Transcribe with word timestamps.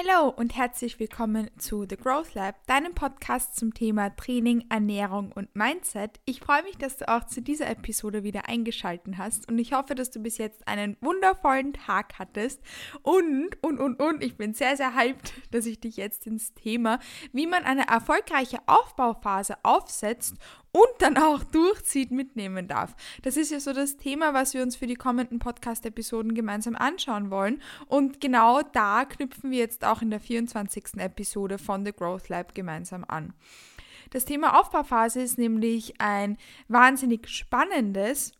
Hallo 0.00 0.30
und 0.30 0.56
herzlich 0.56 0.98
willkommen 0.98 1.50
zu 1.58 1.84
The 1.86 1.96
Growth 1.96 2.32
Lab, 2.32 2.66
deinem 2.66 2.94
Podcast 2.94 3.56
zum 3.56 3.74
Thema 3.74 4.08
Training, 4.16 4.64
Ernährung 4.70 5.30
und 5.32 5.54
Mindset. 5.54 6.20
Ich 6.24 6.40
freue 6.40 6.62
mich, 6.62 6.78
dass 6.78 6.96
du 6.96 7.08
auch 7.08 7.24
zu 7.24 7.42
dieser 7.42 7.68
Episode 7.68 8.22
wieder 8.22 8.48
eingeschaltet 8.48 9.18
hast 9.18 9.50
und 9.50 9.58
ich 9.58 9.74
hoffe, 9.74 9.94
dass 9.94 10.10
du 10.10 10.20
bis 10.20 10.38
jetzt 10.38 10.66
einen 10.66 10.96
wundervollen 11.02 11.74
Tag 11.74 12.18
hattest 12.18 12.62
und, 13.02 13.62
und, 13.62 13.78
und, 13.78 14.00
und, 14.00 14.24
ich 14.24 14.38
bin 14.38 14.54
sehr, 14.54 14.76
sehr 14.76 14.94
hyped, 14.94 15.34
dass 15.50 15.66
ich 15.66 15.80
dich 15.80 15.98
jetzt 15.98 16.26
ins 16.26 16.54
Thema, 16.54 16.98
wie 17.32 17.46
man 17.46 17.64
eine 17.64 17.86
erfolgreiche 17.86 18.58
Aufbauphase 18.66 19.56
aufsetzt 19.64 20.36
und 20.72 20.90
dann 20.98 21.16
auch 21.16 21.42
durchzieht, 21.44 22.10
mitnehmen 22.10 22.68
darf. 22.68 22.94
Das 23.22 23.36
ist 23.36 23.50
ja 23.50 23.60
so 23.60 23.72
das 23.72 23.96
Thema, 23.96 24.34
was 24.34 24.54
wir 24.54 24.62
uns 24.62 24.76
für 24.76 24.86
die 24.86 24.94
kommenden 24.94 25.38
Podcast-Episoden 25.38 26.34
gemeinsam 26.34 26.76
anschauen 26.76 27.30
wollen. 27.30 27.60
Und 27.86 28.20
genau 28.20 28.62
da 28.62 29.04
knüpfen 29.04 29.50
wir 29.50 29.58
jetzt 29.58 29.84
auch 29.84 30.02
in 30.02 30.10
der 30.10 30.20
24. 30.20 30.96
Episode 30.98 31.58
von 31.58 31.84
The 31.84 31.92
Growth 31.92 32.28
Lab 32.28 32.54
gemeinsam 32.54 33.04
an. 33.06 33.32
Das 34.10 34.24
Thema 34.24 34.58
Aufbauphase 34.58 35.22
ist 35.22 35.38
nämlich 35.38 36.00
ein 36.00 36.36
wahnsinnig 36.68 37.28
spannendes 37.28 38.32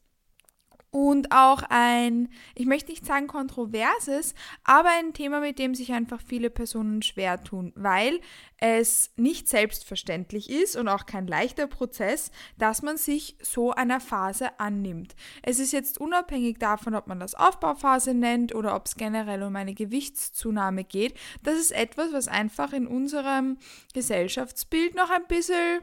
und 0.91 1.31
auch 1.31 1.63
ein, 1.69 2.29
ich 2.55 2.67
möchte 2.67 2.91
nicht 2.91 3.07
sagen 3.07 3.29
kontroverses, 3.29 4.35
aber 4.65 4.89
ein 4.99 5.13
Thema, 5.13 5.41
mit 5.41 5.59
dem 5.59 5.75
sich 5.75 5.93
einfach 5.93 6.21
viele 6.21 6.51
Personen 6.51 7.03
schwer 7.03 7.43
tun, 7.43 7.73
weil 7.77 8.21
es 8.59 9.11
nicht 9.17 9.49
selbstverständlich 9.49 10.51
ist 10.51 10.77
und 10.77 10.89
auch 10.89 11.07
kein 11.07 11.27
leichter 11.27 11.67
Prozess, 11.67 12.31
dass 12.59 12.83
man 12.83 12.97
sich 12.97 13.37
so 13.41 13.71
einer 13.71 14.01
Phase 14.01 14.59
annimmt. 14.59 15.15
Es 15.43 15.61
ist 15.61 15.73
jetzt 15.73 15.99
unabhängig 15.99 16.59
davon, 16.59 16.95
ob 16.95 17.07
man 17.07 17.21
das 17.21 17.35
Aufbauphase 17.35 18.13
nennt 18.13 18.55
oder 18.55 18.75
ob 18.75 18.87
es 18.87 18.97
generell 18.97 19.45
um 19.45 19.55
eine 19.57 19.75
Gewichtszunahme 19.75 20.85
geht. 20.85 21.15
Das 21.43 21.55
ist 21.55 21.71
etwas, 21.71 22.13
was 22.13 22.29
einfach 22.29 22.73
in 22.73 22.87
unserem 22.87 23.59
Gesellschaftsbild 23.95 24.95
noch 24.95 25.11
ein 25.11 25.27
bisschen 25.29 25.83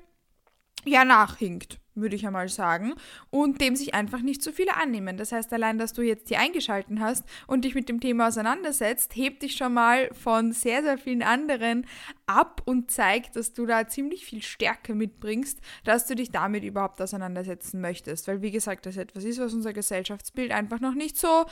ja 0.86 1.06
nachhinkt 1.06 1.80
würde 1.98 2.16
ich 2.16 2.26
einmal 2.26 2.48
sagen, 2.48 2.94
und 3.30 3.60
dem 3.60 3.76
sich 3.76 3.94
einfach 3.94 4.22
nicht 4.22 4.42
so 4.42 4.52
viele 4.52 4.76
annehmen. 4.76 5.18
Das 5.18 5.32
heißt, 5.32 5.52
allein, 5.52 5.78
dass 5.78 5.94
du 5.94 6.02
jetzt 6.02 6.30
hier 6.30 6.40
eingeschalten 6.40 7.02
hast 7.02 7.24
und 7.48 7.66
dich 7.66 7.76
mit 7.76 7.90
dem 7.90 8.00
Thema 8.00 8.28
auseinandersetzt, 8.28 9.16
hebt 9.16 9.42
dich 9.44 9.56
schon 9.56 9.74
mal 9.74 10.10
von 10.14 10.54
sehr, 10.54 10.84
sehr 10.84 10.98
vielen 10.98 11.24
anderen 11.24 11.86
ab 12.26 12.62
und 12.66 12.92
zeigt, 12.92 13.36
dass 13.36 13.54
du 13.54 13.66
da 13.66 13.88
ziemlich 13.88 14.26
viel 14.26 14.42
Stärke 14.42 14.96
mitbringst, 14.96 15.60
dass 15.84 16.06
du 16.06 16.16
dich 16.16 16.32
damit 16.32 16.64
überhaupt 16.64 17.02
auseinandersetzen 17.02 17.82
möchtest. 17.82 18.28
Weil, 18.28 18.42
wie 18.42 18.52
gesagt, 18.52 18.86
das 18.86 18.98
etwas 18.98 19.24
ist, 19.24 19.40
was 19.40 19.54
unser 19.54 19.74
Gesellschaftsbild 19.74 20.52
einfach 20.52 20.80
noch 20.80 20.94
nicht 20.94 21.18
so 21.18 21.46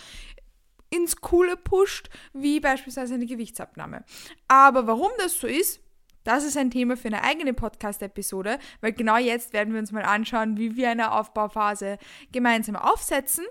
ins 0.92 1.18
Coole 1.18 1.58
pusht, 1.58 2.09
wie 2.34 2.59
beispielsweise 2.59 3.16
eine 3.16 3.26
Gewichtsabnahme. 3.26 4.06
Aber 4.48 4.88
warum 4.88 5.09
das 5.18 5.40
so 5.40 5.48
ist, 5.48 5.81
das 6.26 6.44
ist 6.44 6.58
ein 6.58 6.72
Thema 6.72 6.98
für 6.98 7.08
eine 7.08 7.23
eigene 7.23 7.54
Podcast-Episode, 7.54 8.59
weil 8.81 8.92
genau 8.92 9.16
jetzt 9.18 9.54
werden 9.54 9.73
wir 9.73 9.80
uns 9.80 9.94
mal 9.94 10.04
anschauen, 10.04 10.58
wie 10.58 10.76
wir 10.76 10.90
eine 10.90 11.14
Aufbauphase 11.14 11.98
gemeinsam 12.34 12.76
aufsetzen 12.76 13.45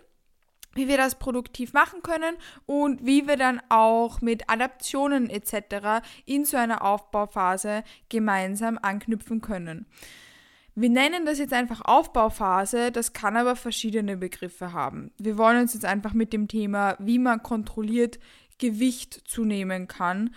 wie 0.77 0.89
wir 0.89 0.97
das 0.97 1.21
produktiv 1.21 1.73
machen 1.73 2.03
können 2.03 2.35
und 2.67 3.07
wie 3.07 3.27
wir 3.29 3.37
dann 3.37 3.63
auch 3.69 4.21
mit 4.21 4.51
Adaptionen 4.51 5.31
etc. 5.31 6.05
in 6.25 6.45
so 6.45 6.57
einer 6.57 6.83
Aufbauphase 6.83 7.85
gemeinsam 8.09 8.79
anknüpfen 8.83 9.41
können. 9.41 9.87
Wir 10.75 10.91
nennen 10.91 11.25
das 11.25 11.39
jetzt 11.39 11.53
einfach 11.53 11.83
Aufbauphase, 11.85 12.91
das 12.91 13.13
kann 13.13 13.37
aber 13.37 13.55
verschiedene 13.55 14.17
Begriffe 14.17 14.73
haben. 14.73 15.13
Wir 15.19 15.39
wollen 15.39 15.61
uns 15.61 15.75
jetzt 15.75 15.85
einfach 15.85 16.15
mit 16.15 16.33
dem 16.33 16.49
Thema, 16.49 16.97
wie 16.99 17.21
man 17.21 17.45
kontrolliert 17.45 18.19
Gewicht 18.59 19.23
zunehmen 19.25 19.87
kann, 19.87 20.35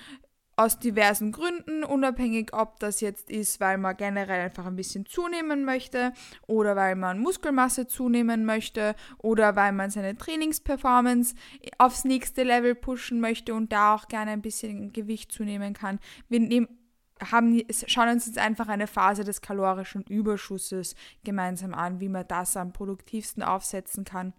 aus 0.57 0.79
diversen 0.79 1.31
Gründen, 1.31 1.83
unabhängig 1.83 2.51
ob 2.51 2.79
das 2.79 2.99
jetzt 2.99 3.29
ist, 3.29 3.59
weil 3.59 3.77
man 3.77 3.95
generell 3.95 4.41
einfach 4.41 4.65
ein 4.65 4.75
bisschen 4.75 5.05
zunehmen 5.05 5.63
möchte 5.63 6.13
oder 6.47 6.75
weil 6.75 6.95
man 6.95 7.19
Muskelmasse 7.19 7.85
zunehmen 7.85 8.43
möchte 8.43 8.95
oder 9.19 9.55
weil 9.55 9.71
man 9.71 9.91
seine 9.91 10.17
Trainingsperformance 10.17 11.35
aufs 11.77 12.05
nächste 12.05 12.41
Level 12.41 12.73
pushen 12.73 13.21
möchte 13.21 13.53
und 13.53 13.71
da 13.71 13.93
auch 13.93 14.07
gerne 14.07 14.31
ein 14.31 14.41
bisschen 14.41 14.91
Gewicht 14.93 15.31
zunehmen 15.31 15.75
kann. 15.75 15.99
Wir 16.27 16.39
nehmen, 16.39 16.67
haben, 17.31 17.61
schauen 17.71 18.09
uns 18.09 18.25
jetzt 18.25 18.39
einfach 18.39 18.67
eine 18.67 18.87
Phase 18.87 19.23
des 19.23 19.41
kalorischen 19.41 20.01
Überschusses 20.03 20.95
gemeinsam 21.23 21.75
an, 21.75 21.99
wie 21.99 22.09
man 22.09 22.27
das 22.27 22.57
am 22.57 22.73
produktivsten 22.73 23.43
aufsetzen 23.43 24.05
kann, 24.05 24.33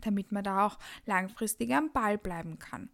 damit 0.00 0.32
man 0.32 0.44
da 0.44 0.66
auch 0.66 0.78
langfristig 1.04 1.74
am 1.74 1.92
Ball 1.92 2.16
bleiben 2.16 2.58
kann. 2.58 2.88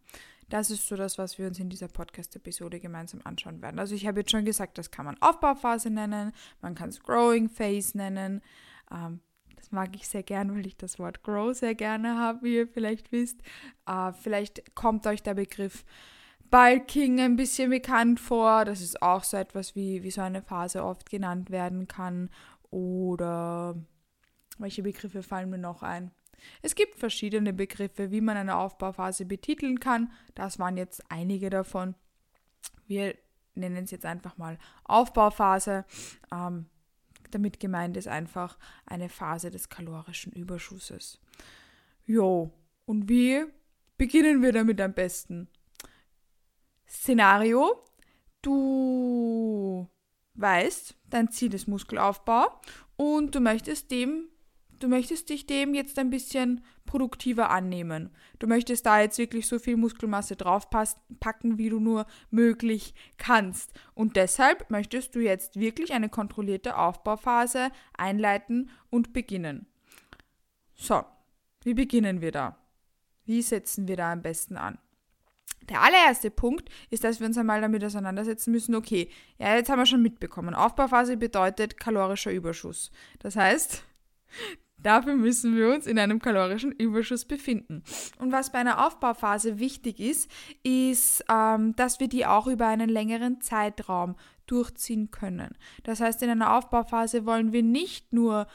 Das 0.53 0.71
ist 0.71 0.87
so 0.87 0.97
das, 0.97 1.17
was 1.17 1.39
wir 1.39 1.47
uns 1.47 1.59
in 1.59 1.71
dieser 1.71 1.89
Podcast-Episode 1.89 2.79
gemeinsam 2.79 3.23
anschauen 3.25 3.63
werden. 3.63 3.79
Also 3.79 3.95
ich 3.95 4.07
habe 4.07 4.21
jetzt 4.21 4.33
schon 4.33 4.45
gesagt, 4.45 4.77
das 4.77 4.91
kann 4.91 5.07
man 5.07 5.17
Aufbauphase 5.23 5.89
nennen, 5.89 6.33
man 6.61 6.75
kann 6.75 6.91
es 6.91 7.03
Growing 7.03 7.49
Phase 7.49 7.97
nennen. 7.97 8.43
Ähm, 8.91 9.21
das 9.57 9.73
mag 9.73 9.97
ich 9.97 10.07
sehr 10.07 10.23
gern, 10.23 10.55
weil 10.55 10.67
ich 10.67 10.77
das 10.77 10.99
Wort 10.99 11.23
Grow 11.23 11.57
sehr 11.57 11.75
gerne 11.75 12.19
habe, 12.19 12.43
wie 12.43 12.57
ihr 12.57 12.69
vielleicht 12.69 13.13
wisst. 13.13 13.41
Äh, 13.87 14.13
vielleicht 14.13 14.75
kommt 14.75 15.07
euch 15.07 15.23
der 15.23 15.33
Begriff 15.33 15.87
Bulking 16.51 17.19
ein 17.21 17.37
bisschen 17.37 17.71
bekannt 17.71 18.21
vor. 18.21 18.67
Das 18.67 18.83
ist 18.83 19.01
auch 19.01 19.25
so 19.25 19.39
etwas, 19.39 19.75
wie, 19.75 20.03
wie 20.03 20.11
so 20.11 20.21
eine 20.21 20.43
Phase 20.43 20.85
oft 20.85 21.09
genannt 21.09 21.51
werden 21.51 21.89
kann. 21.89 22.29
Oder 22.69 23.75
welche 24.59 24.83
Begriffe 24.83 25.23
fallen 25.23 25.49
mir 25.49 25.57
noch 25.57 25.83
ein? 25.83 26.11
Es 26.63 26.75
gibt 26.75 26.99
verschiedene 26.99 27.53
Begriffe, 27.53 28.11
wie 28.11 28.21
man 28.21 28.37
eine 28.37 28.57
Aufbauphase 28.57 29.25
betiteln 29.25 29.81
kann. 29.81 30.13
Das 30.35 30.59
waren 30.59 30.77
jetzt 30.77 31.03
einige 31.11 31.51
davon. 31.51 31.95
Wir 32.87 33.17
nennen 33.55 33.85
es 33.85 33.91
jetzt 33.91 34.07
einfach 34.07 34.37
mal 34.39 34.59
Aufbauphase. 34.85 35.85
Ähm, 36.33 36.67
damit 37.31 37.61
gemeint 37.61 37.97
ist 37.97 38.09
einfach 38.09 38.59
eine 38.87 39.09
Phase 39.09 39.51
des 39.51 39.69
kalorischen 39.69 40.33
Überschusses. 40.33 41.21
Jo, 42.05 42.53
und 42.85 43.09
wie 43.09 43.45
beginnen 43.97 44.43
wir 44.43 44.53
damit 44.53 44.81
am 44.81 44.93
besten? 44.93 45.49
Szenario, 46.87 47.85
du 48.43 49.89
weißt, 50.35 50.97
dein 51.09 51.31
Ziel 51.31 51.55
ist 51.55 51.69
Muskelaufbau 51.69 52.61
und 52.97 53.35
du 53.35 53.41
möchtest 53.41 53.91
dem 53.91 54.29
du 54.83 54.89
möchtest 54.89 55.29
dich 55.29 55.47
dem 55.47 55.75
jetzt 55.75 55.99
ein 55.99 56.11
bisschen 56.11 56.65
produktiver 56.87 57.51
annehmen. 57.51 58.11
Du 58.39 58.47
möchtest 58.47 58.87
da 58.87 59.01
jetzt 59.01 59.19
wirklich 59.19 59.47
so 59.47 59.59
viel 59.59 59.77
Muskelmasse 59.77 60.37
draufpacken, 60.37 61.59
wie 61.59 61.69
du 61.69 61.81
nur 61.81 62.07
möglich 62.31 62.95
kannst. 63.19 63.73
Und 63.95 64.17
deshalb 64.17 64.71
möchtest 64.71 65.15
du 65.15 65.21
jetzt 65.21 65.59
wirklich 65.59 65.93
eine 65.93 66.09
kontrollierte 66.09 66.77
Aufbauphase 66.77 67.71
einleiten 67.97 68.71
und 68.91 69.13
beginnen. 69.13 69.67
So, 70.75 71.05
wie 71.63 71.75
beginnen 71.75 72.21
wir 72.21 72.33
da? 72.33 72.59
Wie 73.25 73.43
setzen 73.43 73.87
wir 73.87 73.97
da 73.97 74.13
am 74.13 74.23
besten 74.23 74.57
an? 74.57 74.79
Der 75.69 75.81
allererste 75.81 76.31
Punkt 76.31 76.69
ist, 76.91 77.05
dass 77.05 77.21
wir 77.21 77.27
uns 77.27 77.39
einmal 77.39 77.61
damit 77.61 77.85
auseinandersetzen 77.85 78.51
müssen, 78.51 78.75
okay, 78.75 79.09
ja, 79.39 79.55
jetzt 79.55 79.71
haben 79.71 79.79
wir 79.79 79.87
schon 79.87 80.03
mitbekommen, 80.03 80.55
Aufbauphase 80.55 81.17
bedeutet 81.17 81.79
kalorischer 81.79 82.33
Überschuss. 82.33 82.91
Das 83.21 83.37
heißt, 83.37 83.85
Dafür 84.83 85.15
müssen 85.15 85.57
wir 85.57 85.73
uns 85.73 85.87
in 85.87 85.99
einem 85.99 86.21
kalorischen 86.21 86.73
Überschuss 86.73 87.25
befinden. 87.25 87.83
Und 88.19 88.33
was 88.33 88.51
bei 88.51 88.59
einer 88.59 88.87
Aufbauphase 88.87 89.59
wichtig 89.59 90.01
ist, 90.01 90.31
ist, 90.63 91.25
ähm, 91.31 91.75
dass 91.77 92.01
wir 92.01 92.09
die 92.09 92.27
auch 92.27 92.47
über 92.47 92.67
einen 92.67 92.89
längeren 92.89 93.41
Zeitraum 93.41 94.17
durchziehen 94.47 95.11
können. 95.11 95.57
Das 95.85 96.01
heißt, 96.01 96.23
in 96.23 96.31
einer 96.31 96.57
Aufbauphase 96.57 97.27
wollen 97.27 97.53
wir 97.53 97.63
nicht 97.63 98.13
nur 98.13 98.47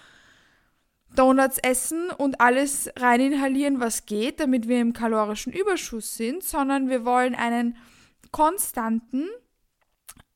Donuts 1.15 1.57
essen 1.59 2.09
und 2.09 2.41
alles 2.41 2.91
rein 2.97 3.21
inhalieren, 3.21 3.79
was 3.79 4.05
geht, 4.05 4.39
damit 4.39 4.67
wir 4.67 4.81
im 4.81 4.93
kalorischen 4.93 5.53
Überschuss 5.53 6.15
sind, 6.15 6.43
sondern 6.43 6.89
wir 6.89 7.05
wollen 7.05 7.33
einen 7.33 7.77
konstanten 8.31 9.27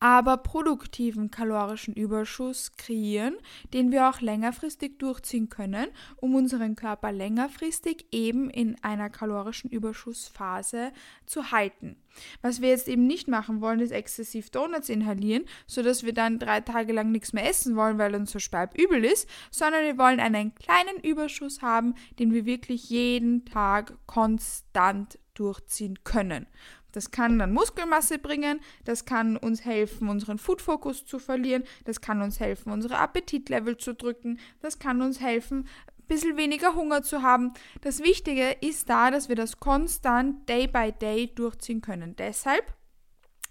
aber 0.02 0.38
produktiven 0.38 1.30
kalorischen 1.30 1.94
Überschuss 1.94 2.76
kreieren, 2.76 3.36
den 3.72 3.92
wir 3.92 4.10
auch 4.10 4.20
längerfristig 4.20 4.98
durchziehen 4.98 5.48
können, 5.48 5.88
um 6.18 6.34
unseren 6.34 6.76
Körper 6.76 7.12
längerfristig 7.12 8.08
eben 8.12 8.50
in 8.50 8.76
einer 8.84 9.12
kalorischen 9.12 9.70
Überschussphase 9.70 10.92
zu 11.28 11.52
halten. 11.52 11.98
Was 12.42 12.62
wir 12.62 12.70
jetzt 12.70 12.88
eben 12.88 13.06
nicht 13.06 13.28
machen 13.28 13.62
wollen, 13.62 13.80
ist 13.80 13.92
exzessiv 13.92 14.50
Donuts 14.50 14.90
inhalieren, 14.90 15.46
sodass 15.68 16.04
wir 16.04 16.14
dann 16.14 16.40
drei 16.40 16.62
Tage 16.62 16.94
lang 16.94 17.12
nichts 17.12 17.32
mehr 17.32 17.48
essen 17.48 17.76
wollen, 17.76 18.00
weil 18.00 18.16
uns 18.16 18.32
so 18.32 18.40
speib 18.40 18.76
übel 18.78 19.06
ist, 19.06 19.30
sondern 19.52 19.84
wir 19.84 20.00
wollen 20.00 20.20
einen 20.20 20.56
kleinen 20.56 21.00
Überschuss 21.04 21.62
haben, 21.62 21.94
den 22.18 22.34
wir 22.34 22.46
wirklich 22.46 22.90
jeden 22.90 23.46
Tag 23.46 23.94
konstant 24.08 25.20
durchziehen 25.36 26.04
können. 26.04 26.48
Das 26.92 27.12
kann 27.12 27.40
dann 27.40 27.54
Muskelmasse 27.54 28.20
bringen, 28.20 28.60
das 28.86 29.06
kann 29.06 29.38
uns 29.38 29.66
helfen, 29.66 30.10
unseren 30.10 30.38
Food-Fokus 30.38 31.06
zu 31.06 31.20
verlieren, 31.20 31.64
das 31.86 32.02
kann 32.02 32.22
uns 32.22 32.40
helfen, 32.40 32.72
unsere 32.72 32.98
Appetitlevel 32.98 33.78
zu 33.78 33.94
drücken, 33.94 34.40
das 34.62 34.80
kann 34.80 35.02
uns 35.02 35.20
helfen, 35.20 35.68
ein 36.00 36.06
bisschen 36.08 36.38
weniger 36.38 36.76
Hunger 36.76 37.02
zu 37.04 37.22
haben. 37.22 37.54
Das 37.82 38.00
Wichtige 38.00 38.52
ist 38.62 38.90
da, 38.90 39.12
dass 39.12 39.30
wir 39.30 39.36
das 39.36 39.60
konstant 39.60 40.48
Day 40.50 40.68
by 40.68 40.92
Day 40.92 41.34
durchziehen 41.34 41.82
können. 41.82 42.16
Deshalb 42.16 42.74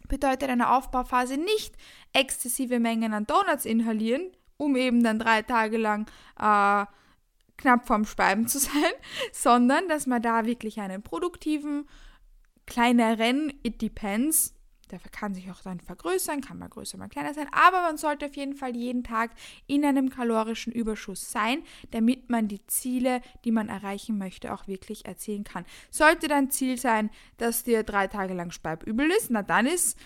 bedeutet 0.09 0.51
eine 0.51 0.71
Aufbauphase 0.71 1.39
nicht 1.39 1.75
exzessive 2.13 2.81
Mengen 2.81 3.15
an 3.15 3.27
Donuts 3.27 3.65
inhalieren, 3.65 4.31
um 4.59 4.77
eben 4.77 5.03
dann 5.03 5.19
drei 5.19 5.41
Tage 5.41 5.79
lang 5.79 6.07
äh, 6.39 6.85
knapp 7.57 7.87
vorm 7.87 8.05
Speiben 8.05 8.49
zu 8.49 8.59
sein, 8.59 8.93
sondern 9.33 9.89
dass 9.89 10.07
man 10.07 10.21
da 10.21 10.45
wirklich 10.45 10.81
einen 10.81 11.03
produktiven, 11.03 11.89
kleineren, 12.71 13.53
it 13.63 13.83
depends, 13.83 14.55
der 14.91 15.01
kann 15.13 15.35
sich 15.35 15.51
auch 15.51 15.61
dann 15.61 15.81
vergrößern, 15.81 16.41
kann 16.41 16.59
mal 16.59 16.69
größer, 16.69 16.97
mal 16.97 17.09
kleiner 17.09 17.35
sein, 17.35 17.49
aber 17.53 17.83
man 17.83 17.97
sollte 17.97 18.27
auf 18.27 18.37
jeden 18.37 18.55
Fall 18.55 18.75
jeden 18.75 19.05
Tag 19.05 19.33
in 19.67 19.85
einem 19.85 20.09
kalorischen 20.09 20.73
Überschuss 20.73 21.31
sein, 21.31 21.63
damit 21.91 22.31
man 22.31 22.49
die 22.49 22.65
Ziele, 22.67 23.21
die 23.45 23.53
man 23.53 23.69
erreichen 23.69 24.19
möchte, 24.19 24.55
auch 24.55 24.67
wirklich 24.67 25.05
erzielen 25.05 25.45
kann. 25.45 25.65
Sollte 25.91 26.29
dein 26.29 26.51
Ziel 26.51 26.79
sein, 26.79 27.11
dass 27.37 27.65
dir 27.65 27.83
drei 27.83 28.07
Tage 28.07 28.35
lang 28.35 28.51
Speib 28.51 28.85
übel 28.85 29.11
ist, 29.11 29.31
na 29.31 29.43
dann 29.43 29.67
ist 29.67 29.99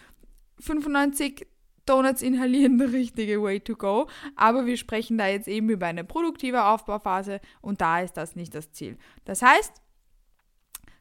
95 0.60 1.46
Donuts 1.86 2.22
inhalieren 2.22 2.78
der 2.78 2.92
richtige 2.92 3.42
Way 3.42 3.60
to 3.60 3.76
go. 3.76 4.08
Aber 4.36 4.66
wir 4.66 4.76
sprechen 4.76 5.18
da 5.18 5.26
jetzt 5.28 5.48
eben 5.48 5.68
über 5.68 5.86
eine 5.86 6.04
produktive 6.04 6.64
Aufbauphase 6.64 7.40
und 7.60 7.80
da 7.80 8.00
ist 8.00 8.14
das 8.14 8.36
nicht 8.36 8.54
das 8.54 8.72
Ziel. 8.72 8.96
Das 9.24 9.42
heißt, 9.42 9.83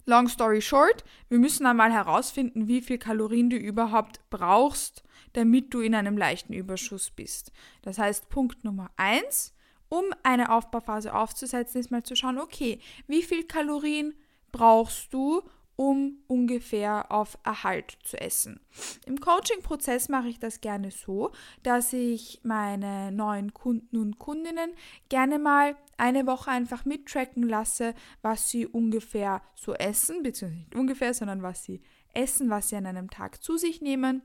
long 0.06 0.28
story 0.28 0.62
short, 0.62 1.04
wir 1.30 1.40
müssen 1.40 1.66
einmal 1.66 1.92
herausfinden, 1.92 2.68
wie 2.68 2.82
viel 2.82 2.98
Kalorien 2.98 3.50
du 3.50 3.58
überhaupt 3.58 4.20
brauchst, 4.30 5.04
damit 5.34 5.74
du 5.74 5.82
in 5.82 5.96
einem 5.96 6.18
leichten 6.18 6.54
Überschuss 6.54 7.12
bist. 7.12 7.52
Das 7.82 7.98
heißt, 7.98 8.30
Punkt 8.30 8.64
Nummer 8.64 8.92
eins, 8.98 9.54
um 9.90 10.06
eine 10.24 10.52
Aufbauphase 10.52 11.14
aufzusetzen, 11.14 11.80
ist 11.80 11.92
mal 11.92 12.04
zu 12.04 12.16
schauen, 12.16 12.40
okay, 12.40 12.80
wie 13.08 13.22
viel 13.22 13.44
Kalorien 13.44 14.16
brauchst 14.52 15.14
du, 15.14 15.42
um 15.76 16.20
ungefähr 16.28 17.12
auf 17.12 17.38
Erhalt 17.44 17.98
zu 18.04 18.20
essen. 18.20 18.60
Im 19.06 19.20
Coaching-Prozess 19.20 20.10
mache 20.10 20.28
ich 20.28 20.40
das 20.40 20.62
gerne 20.62 20.92
so, 20.92 21.32
dass 21.64 21.94
ich 21.94 22.42
meine 22.44 23.12
neuen 23.12 23.54
Kunden 23.54 23.98
und 23.98 24.20
Kundinnen 24.20 24.72
gerne 25.10 25.40
mal 25.40 25.76
eine 25.98 26.28
Woche 26.28 26.52
einfach 26.52 26.86
mittracken 26.86 27.44
lasse, 27.44 27.94
was 28.22 28.50
sie 28.50 28.68
ungefähr 28.68 29.42
so 29.56 29.74
essen, 29.74 30.24
beziehungsweise 30.24 30.60
nicht 30.60 30.76
ungefähr, 30.76 31.14
sondern 31.14 31.42
was 31.42 31.64
sie 31.64 31.82
essen, 32.14 32.50
was 32.50 32.70
sie 32.70 32.76
an 32.76 32.86
einem 32.86 33.10
Tag 33.10 33.42
zu 33.44 33.58
sich 33.58 33.82
nehmen 33.82 34.22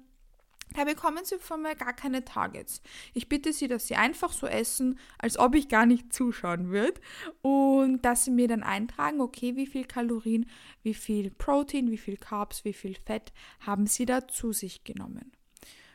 da 0.75 0.85
bekommen 0.85 1.25
Sie 1.25 1.39
von 1.39 1.63
mir 1.63 1.75
gar 1.75 1.93
keine 1.93 2.25
Targets. 2.25 2.83
Ich 3.15 3.29
bitte 3.29 3.53
Sie, 3.53 3.69
dass 3.69 3.87
Sie 3.87 3.97
einfach 3.97 4.33
so 4.33 4.47
essen, 4.47 4.99
als 5.19 5.39
ob 5.39 5.55
ich 5.55 5.69
gar 5.69 5.87
nicht 5.87 6.13
zuschauen 6.13 6.71
würde. 6.71 7.01
Und 7.43 8.03
dass 8.03 8.25
Sie 8.25 8.31
mir 8.31 8.49
dann 8.49 8.63
eintragen, 8.63 9.21
okay, 9.21 9.57
wie 9.57 9.67
viel 9.67 9.85
Kalorien, 9.85 10.47
wie 10.83 10.95
viel 10.95 11.31
Protein, 11.31 11.91
wie 11.91 11.99
viel 11.99 12.17
Carbs, 12.17 12.65
wie 12.65 12.73
viel 12.73 12.95
Fett 12.95 13.33
haben 13.61 13.87
Sie 13.87 14.07
da 14.07 14.29
zu 14.29 14.53
sich 14.53 14.85
genommen. 14.85 15.33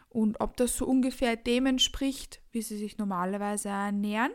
Und 0.10 0.42
ob 0.42 0.58
das 0.58 0.78
so 0.78 0.86
ungefähr 0.86 1.36
dem 1.36 1.66
entspricht, 1.66 2.42
wie 2.52 2.62
Sie 2.62 2.78
sich 2.78 2.98
normalerweise 2.98 3.70
ernähren. 3.70 4.32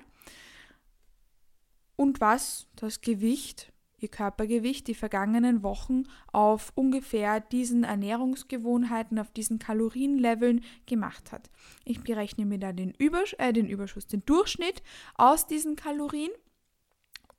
Und 1.96 2.20
was 2.20 2.68
das 2.76 3.00
Gewicht 3.00 3.72
ihr 3.98 4.08
Körpergewicht 4.08 4.86
die 4.86 4.94
vergangenen 4.94 5.62
Wochen 5.62 6.04
auf 6.32 6.72
ungefähr 6.74 7.40
diesen 7.40 7.84
Ernährungsgewohnheiten, 7.84 9.18
auf 9.18 9.30
diesen 9.30 9.58
Kalorienleveln 9.58 10.64
gemacht 10.86 11.32
hat. 11.32 11.50
Ich 11.84 12.02
berechne 12.02 12.46
mir 12.46 12.58
da 12.58 12.72
den, 12.72 12.92
Übersch 12.92 13.34
äh, 13.38 13.52
den 13.52 13.68
Überschuss, 13.68 14.06
den 14.06 14.24
Durchschnitt 14.24 14.82
aus 15.14 15.46
diesen 15.46 15.76
Kalorien 15.76 16.30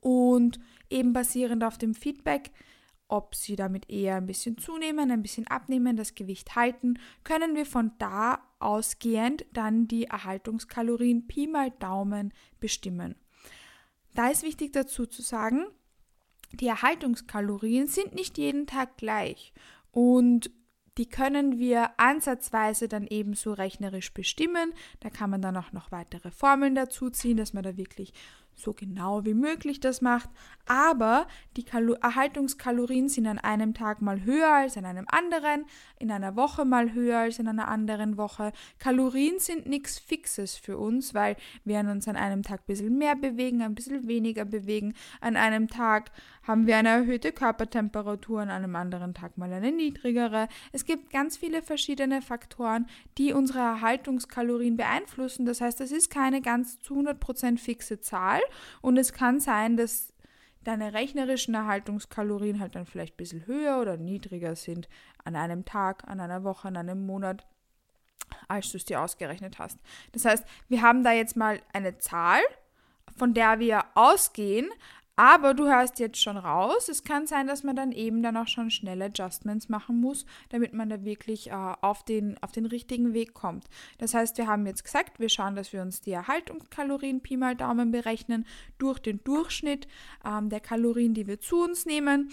und 0.00 0.60
eben 0.88 1.12
basierend 1.12 1.64
auf 1.64 1.78
dem 1.78 1.94
Feedback, 1.94 2.50
ob 3.08 3.34
sie 3.34 3.56
damit 3.56 3.90
eher 3.90 4.16
ein 4.16 4.26
bisschen 4.26 4.56
zunehmen, 4.56 5.10
ein 5.10 5.22
bisschen 5.22 5.46
abnehmen, 5.48 5.96
das 5.96 6.14
Gewicht 6.14 6.54
halten, 6.54 6.98
können 7.24 7.56
wir 7.56 7.66
von 7.66 7.92
da 7.98 8.40
ausgehend 8.60 9.44
dann 9.52 9.88
die 9.88 10.04
Erhaltungskalorien 10.04 11.26
Pi 11.26 11.46
mal 11.46 11.70
Daumen 11.70 12.32
bestimmen. 12.60 13.16
Da 14.14 14.28
ist 14.28 14.42
wichtig 14.42 14.72
dazu 14.72 15.06
zu 15.06 15.22
sagen, 15.22 15.66
die 16.52 16.66
Erhaltungskalorien 16.66 17.86
sind 17.86 18.14
nicht 18.14 18.38
jeden 18.38 18.66
Tag 18.66 18.96
gleich 18.96 19.52
und 19.92 20.50
die 20.98 21.08
können 21.08 21.58
wir 21.58 21.98
ansatzweise 21.98 22.88
dann 22.88 23.06
ebenso 23.06 23.52
rechnerisch 23.52 24.12
bestimmen. 24.12 24.74
Da 24.98 25.08
kann 25.08 25.30
man 25.30 25.40
dann 25.40 25.56
auch 25.56 25.72
noch 25.72 25.92
weitere 25.92 26.30
Formeln 26.30 26.74
dazu 26.74 27.08
ziehen, 27.10 27.36
dass 27.36 27.52
man 27.52 27.62
da 27.62 27.76
wirklich 27.76 28.12
so 28.54 28.72
genau 28.72 29.24
wie 29.24 29.34
möglich 29.34 29.80
das 29.80 30.00
macht. 30.00 30.28
Aber 30.66 31.26
die 31.56 31.64
Kalo 31.64 31.94
Erhaltungskalorien 31.94 33.08
sind 33.08 33.26
an 33.26 33.38
einem 33.38 33.74
Tag 33.74 34.02
mal 34.02 34.22
höher 34.24 34.52
als 34.52 34.76
an 34.76 34.84
einem 34.84 35.06
anderen, 35.08 35.64
in 35.98 36.12
einer 36.12 36.36
Woche 36.36 36.64
mal 36.64 36.92
höher 36.92 37.18
als 37.18 37.38
in 37.38 37.48
einer 37.48 37.68
anderen 37.68 38.16
Woche. 38.16 38.52
Kalorien 38.78 39.38
sind 39.38 39.66
nichts 39.66 39.98
Fixes 39.98 40.56
für 40.56 40.78
uns, 40.78 41.12
weil 41.12 41.36
wir 41.64 41.80
uns 41.80 42.06
an 42.06 42.16
einem 42.16 42.42
Tag 42.42 42.60
ein 42.60 42.66
bisschen 42.66 42.98
mehr 42.98 43.16
bewegen, 43.16 43.62
ein 43.62 43.74
bisschen 43.74 44.06
weniger 44.06 44.44
bewegen. 44.44 44.94
An 45.20 45.36
einem 45.36 45.66
Tag 45.66 46.12
haben 46.42 46.66
wir 46.66 46.76
eine 46.76 46.90
erhöhte 46.90 47.32
Körpertemperatur, 47.32 48.42
an 48.42 48.50
einem 48.50 48.76
anderen 48.76 49.14
Tag 49.14 49.38
mal 49.38 49.52
eine 49.52 49.72
niedrigere. 49.72 50.48
Es 50.72 50.84
gibt 50.84 51.10
ganz 51.10 51.36
viele 51.36 51.62
verschiedene 51.62 52.22
Faktoren, 52.22 52.86
die 53.18 53.32
unsere 53.32 53.58
Erhaltungskalorien 53.58 54.76
beeinflussen. 54.76 55.46
Das 55.46 55.60
heißt, 55.60 55.80
es 55.80 55.90
ist 55.90 56.10
keine 56.10 56.40
ganz 56.40 56.80
zu 56.80 56.94
100% 56.94 57.58
fixe 57.58 58.00
Zahl 58.00 58.39
und 58.80 58.96
es 58.96 59.12
kann 59.12 59.40
sein, 59.40 59.76
dass 59.76 60.12
deine 60.64 60.92
rechnerischen 60.92 61.54
Erhaltungskalorien 61.54 62.60
halt 62.60 62.74
dann 62.74 62.86
vielleicht 62.86 63.14
ein 63.14 63.16
bisschen 63.16 63.46
höher 63.46 63.80
oder 63.80 63.96
niedriger 63.96 64.56
sind 64.56 64.88
an 65.24 65.36
einem 65.36 65.64
Tag, 65.64 66.06
an 66.06 66.20
einer 66.20 66.44
Woche, 66.44 66.68
an 66.68 66.76
einem 66.76 67.06
Monat, 67.06 67.46
als 68.48 68.70
du 68.70 68.76
es 68.76 68.84
dir 68.84 69.00
ausgerechnet 69.00 69.58
hast. 69.58 69.78
Das 70.12 70.24
heißt, 70.24 70.44
wir 70.68 70.82
haben 70.82 71.02
da 71.02 71.12
jetzt 71.12 71.36
mal 71.36 71.60
eine 71.72 71.98
Zahl, 71.98 72.40
von 73.16 73.34
der 73.34 73.58
wir 73.58 73.84
ausgehen, 73.94 74.68
aber 75.20 75.52
du 75.52 75.66
hörst 75.66 75.98
jetzt 75.98 76.18
schon 76.18 76.38
raus, 76.38 76.88
es 76.88 77.04
kann 77.04 77.26
sein, 77.26 77.46
dass 77.46 77.62
man 77.62 77.76
dann 77.76 77.92
eben 77.92 78.22
dann 78.22 78.38
auch 78.38 78.48
schon 78.48 78.70
schnelle 78.70 79.04
Adjustments 79.04 79.68
machen 79.68 80.00
muss, 80.00 80.24
damit 80.48 80.72
man 80.72 80.88
da 80.88 81.04
wirklich 81.04 81.50
äh, 81.50 81.52
auf, 81.52 82.06
den, 82.06 82.42
auf 82.42 82.52
den 82.52 82.64
richtigen 82.64 83.12
Weg 83.12 83.34
kommt. 83.34 83.66
Das 83.98 84.14
heißt, 84.14 84.38
wir 84.38 84.46
haben 84.46 84.64
jetzt 84.64 84.82
gesagt, 84.82 85.20
wir 85.20 85.28
schauen, 85.28 85.56
dass 85.56 85.74
wir 85.74 85.82
uns 85.82 86.00
die 86.00 86.12
Erhaltungskalorien 86.12 87.20
Pi 87.20 87.36
mal 87.36 87.54
Daumen 87.54 87.90
berechnen 87.90 88.46
durch 88.78 88.98
den 88.98 89.22
Durchschnitt 89.22 89.86
ähm, 90.24 90.48
der 90.48 90.60
Kalorien, 90.60 91.12
die 91.12 91.26
wir 91.26 91.38
zu 91.38 91.64
uns 91.64 91.84
nehmen 91.84 92.30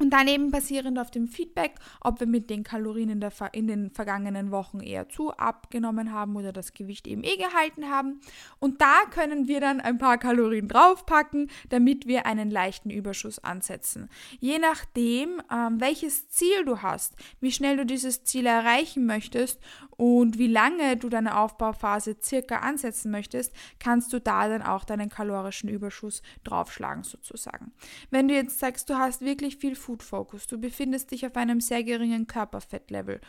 und 0.00 0.10
dann 0.10 0.26
eben 0.28 0.50
basierend 0.50 0.98
auf 0.98 1.10
dem 1.10 1.28
Feedback, 1.28 1.74
ob 2.00 2.20
wir 2.20 2.26
mit 2.26 2.48
den 2.48 2.64
Kalorien 2.64 3.10
in, 3.10 3.24
in 3.52 3.66
den 3.66 3.90
vergangenen 3.90 4.50
Wochen 4.50 4.80
eher 4.80 5.08
zu 5.08 5.30
abgenommen 5.32 6.12
haben 6.12 6.36
oder 6.36 6.52
das 6.52 6.72
Gewicht 6.72 7.06
eben 7.06 7.22
eh 7.22 7.36
gehalten 7.36 7.90
haben. 7.90 8.20
Und 8.58 8.80
da 8.80 9.02
können 9.10 9.46
wir 9.46 9.60
dann 9.60 9.80
ein 9.80 9.98
paar 9.98 10.16
Kalorien 10.16 10.68
draufpacken, 10.68 11.50
damit 11.68 12.06
wir 12.06 12.24
einen 12.24 12.50
leichten 12.50 12.88
Überschuss 12.88 13.38
ansetzen. 13.40 14.08
Je 14.38 14.58
nachdem, 14.58 15.42
ähm, 15.52 15.80
welches 15.80 16.30
Ziel 16.30 16.64
du 16.64 16.80
hast, 16.80 17.14
wie 17.40 17.52
schnell 17.52 17.76
du 17.76 17.84
dieses 17.84 18.24
Ziel 18.24 18.46
erreichen 18.46 19.04
möchtest 19.04 19.60
und 19.98 20.38
wie 20.38 20.46
lange 20.46 20.96
du 20.96 21.10
deine 21.10 21.36
Aufbauphase 21.36 22.16
circa 22.22 22.60
ansetzen 22.60 23.10
möchtest, 23.10 23.52
kannst 23.78 24.14
du 24.14 24.18
da 24.18 24.48
dann 24.48 24.62
auch 24.62 24.84
deinen 24.84 25.10
kalorischen 25.10 25.68
Überschuss 25.68 26.22
draufschlagen 26.42 27.04
sozusagen. 27.04 27.72
Wenn 28.10 28.28
du 28.28 28.34
jetzt 28.34 28.58
sagst, 28.60 28.88
du 28.88 28.94
hast 28.94 29.20
wirklich 29.20 29.58
viel 29.58 29.76
Food 29.76 29.89
Focus, 29.98 30.46
du 30.46 30.58
befindest 30.58 31.10
dich 31.10 31.26
auf 31.26 31.36
einem 31.36 31.60
sehr 31.60 31.82
geringen 31.82 32.26
Körperfettlevel 32.26 33.20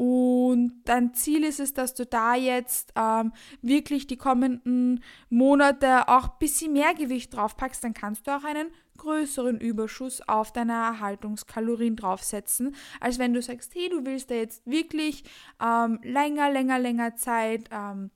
und 0.00 0.80
dein 0.86 1.12
Ziel 1.12 1.44
ist 1.44 1.60
es, 1.60 1.74
dass 1.74 1.92
du 1.92 2.06
da 2.06 2.34
jetzt 2.34 2.90
ähm, 2.96 3.34
wirklich 3.60 4.06
die 4.06 4.16
kommenden 4.16 5.04
Monate 5.28 6.08
auch 6.08 6.24
ein 6.24 6.38
bisschen 6.38 6.72
mehr 6.72 6.94
Gewicht 6.94 7.34
draufpackst, 7.34 7.84
dann 7.84 7.92
kannst 7.92 8.26
du 8.26 8.34
auch 8.34 8.44
einen 8.44 8.68
größeren 8.96 9.60
Überschuss 9.60 10.26
auf 10.26 10.52
deine 10.52 10.72
Erhaltungskalorien 10.72 11.96
draufsetzen, 11.96 12.74
als 12.98 13.18
wenn 13.18 13.34
du 13.34 13.42
sagst, 13.42 13.74
hey, 13.74 13.90
du 13.90 14.06
willst 14.06 14.30
da 14.30 14.36
jetzt 14.36 14.66
wirklich 14.66 15.24
ähm, 15.62 15.98
länger, 16.02 16.50
länger, 16.50 16.78
länger 16.78 17.16
Zeit 17.16 17.68
ähm, 17.70 18.10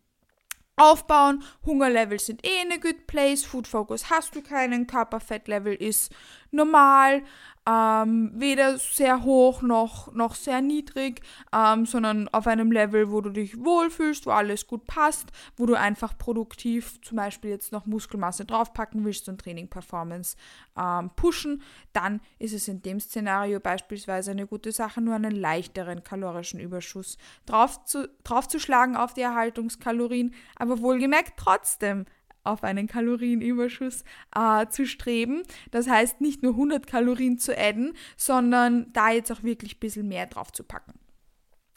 aufbauen. 0.76 1.42
Hungerlevel 1.64 2.18
sind 2.18 2.46
eh 2.46 2.62
in 2.62 2.73
a 2.73 2.76
good 2.76 3.06
place. 3.06 3.44
Food 3.44 3.66
Focus 3.66 4.11
hast 4.11 4.34
du 4.34 4.42
keinen. 4.42 4.87
Körperfettlevel 4.87 5.75
ist 5.75 6.12
normal 6.50 7.23
ähm, 7.66 8.30
weder 8.35 8.76
sehr 8.78 9.25
hoch 9.25 9.62
noch, 9.62 10.12
noch 10.12 10.35
sehr 10.35 10.61
niedrig, 10.61 11.23
ähm, 11.54 11.87
sondern 11.87 12.28
auf 12.28 12.47
einem 12.47 12.71
Level, 12.71 13.11
wo 13.11 13.21
du 13.23 13.30
dich 13.30 13.59
wohlfühlst, 13.59 14.26
wo 14.26 14.30
alles 14.30 14.66
gut 14.66 14.87
passt, 14.87 15.30
wo 15.56 15.64
du 15.64 15.75
einfach 15.75 16.18
produktiv 16.18 17.00
zum 17.00 17.16
Beispiel 17.16 17.50
jetzt 17.50 17.73
noch 17.73 17.87
Muskelmasse 17.87 18.44
draufpacken 18.44 19.04
willst 19.04 19.28
und 19.28 19.40
Training 19.40 19.68
Performance 19.68 20.37
ähm, 20.76 21.11
pushen, 21.16 21.62
dann 21.94 22.21
ist 22.38 22.52
es 22.52 22.68
in 22.68 22.83
dem 22.83 23.00
Szenario 23.00 23.61
beispielsweise 23.61 24.33
eine 24.33 24.47
gute 24.47 24.73
Sache, 24.73 25.00
nur 25.00 25.14
einen 25.14 25.35
leichteren 25.35 26.04
kalorischen 26.04 26.61
Überschuss 26.61 27.16
drauf 27.47 27.85
zu, 27.85 28.09
draufzuschlagen 28.25 28.97
auf 28.97 29.14
die 29.14 29.23
Erhaltungskalorien, 29.23 30.35
aber 30.56 30.80
wohlgemerkt 30.80 31.35
trotzdem 31.37 32.04
auf 32.45 32.63
einen 32.63 32.87
Kalorienüberschuss 32.87 34.05
äh, 34.37 34.67
zu 34.69 34.87
streben. 34.87 35.43
Das 35.71 35.89
heißt, 35.89 36.21
nicht 36.21 36.43
nur 36.43 36.53
100 36.53 36.87
Kalorien 36.87 37.39
zu 37.39 37.57
adden, 37.57 37.95
sondern 38.17 38.93
da 38.93 39.11
jetzt 39.11 39.33
auch 39.33 39.43
wirklich 39.43 39.77
ein 39.77 39.81
bisschen 39.81 40.09
mehr 40.09 40.27
drauf 40.27 40.53
zu 40.53 40.63
packen. 40.63 40.95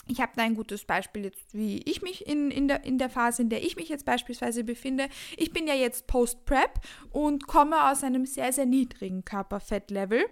Ich 0.10 0.22
habe 0.22 0.32
da 0.36 0.44
ein 0.44 0.56
gutes 0.56 0.86
Beispiel 0.86 1.26
jetzt, 1.26 1.54
wie 1.54 1.80
ich 1.80 2.02
mich 2.02 2.26
in, 2.28 2.50
in, 2.50 2.68
der, 2.68 2.86
in 2.86 2.98
der 2.98 3.10
Phase, 3.10 3.42
in 3.42 3.50
der 3.50 3.64
ich 3.64 3.76
mich 3.76 3.90
jetzt 3.90 4.06
beispielsweise 4.06 4.64
befinde. 4.64 5.10
Ich 5.36 5.52
bin 5.52 5.68
ja 5.68 5.74
jetzt 5.74 6.08
Post-Prep 6.08 6.80
und 7.12 7.48
komme 7.48 7.90
aus 7.92 8.04
einem 8.04 8.26
sehr, 8.26 8.54
sehr 8.54 8.66
niedrigen 8.66 9.26
Körperfettlevel. 9.26 10.26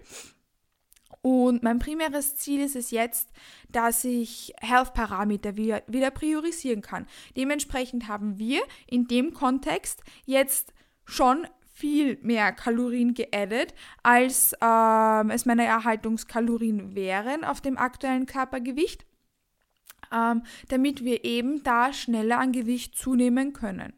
Und 1.22 1.62
mein 1.62 1.78
primäres 1.78 2.36
Ziel 2.36 2.60
ist 2.60 2.76
es 2.76 2.90
jetzt, 2.90 3.30
dass 3.68 4.04
ich 4.04 4.52
Health-Parameter 4.60 5.56
wieder, 5.56 6.10
priorisieren 6.10 6.82
kann. 6.82 7.06
Dementsprechend 7.36 8.06
haben 8.08 8.38
wir 8.38 8.60
in 8.86 9.08
dem 9.08 9.34
Kontext 9.34 10.02
jetzt 10.24 10.72
schon 11.04 11.46
viel 11.72 12.18
mehr 12.22 12.52
Kalorien 12.52 13.14
geaddet, 13.14 13.74
als 14.02 14.54
ähm, 14.62 15.30
es 15.30 15.44
meine 15.46 15.64
Erhaltungskalorien 15.64 16.94
wären 16.94 17.44
auf 17.44 17.60
dem 17.60 17.76
aktuellen 17.76 18.26
Körpergewicht 18.26 19.04
ähm, 20.12 20.42
damit 20.68 21.04
wir 21.04 21.24
eben 21.24 21.62
da 21.62 21.92
schneller 21.92 22.38
an 22.38 22.52
Gewicht 22.52 22.96
zunehmen 22.96 23.52
können. 23.52 23.92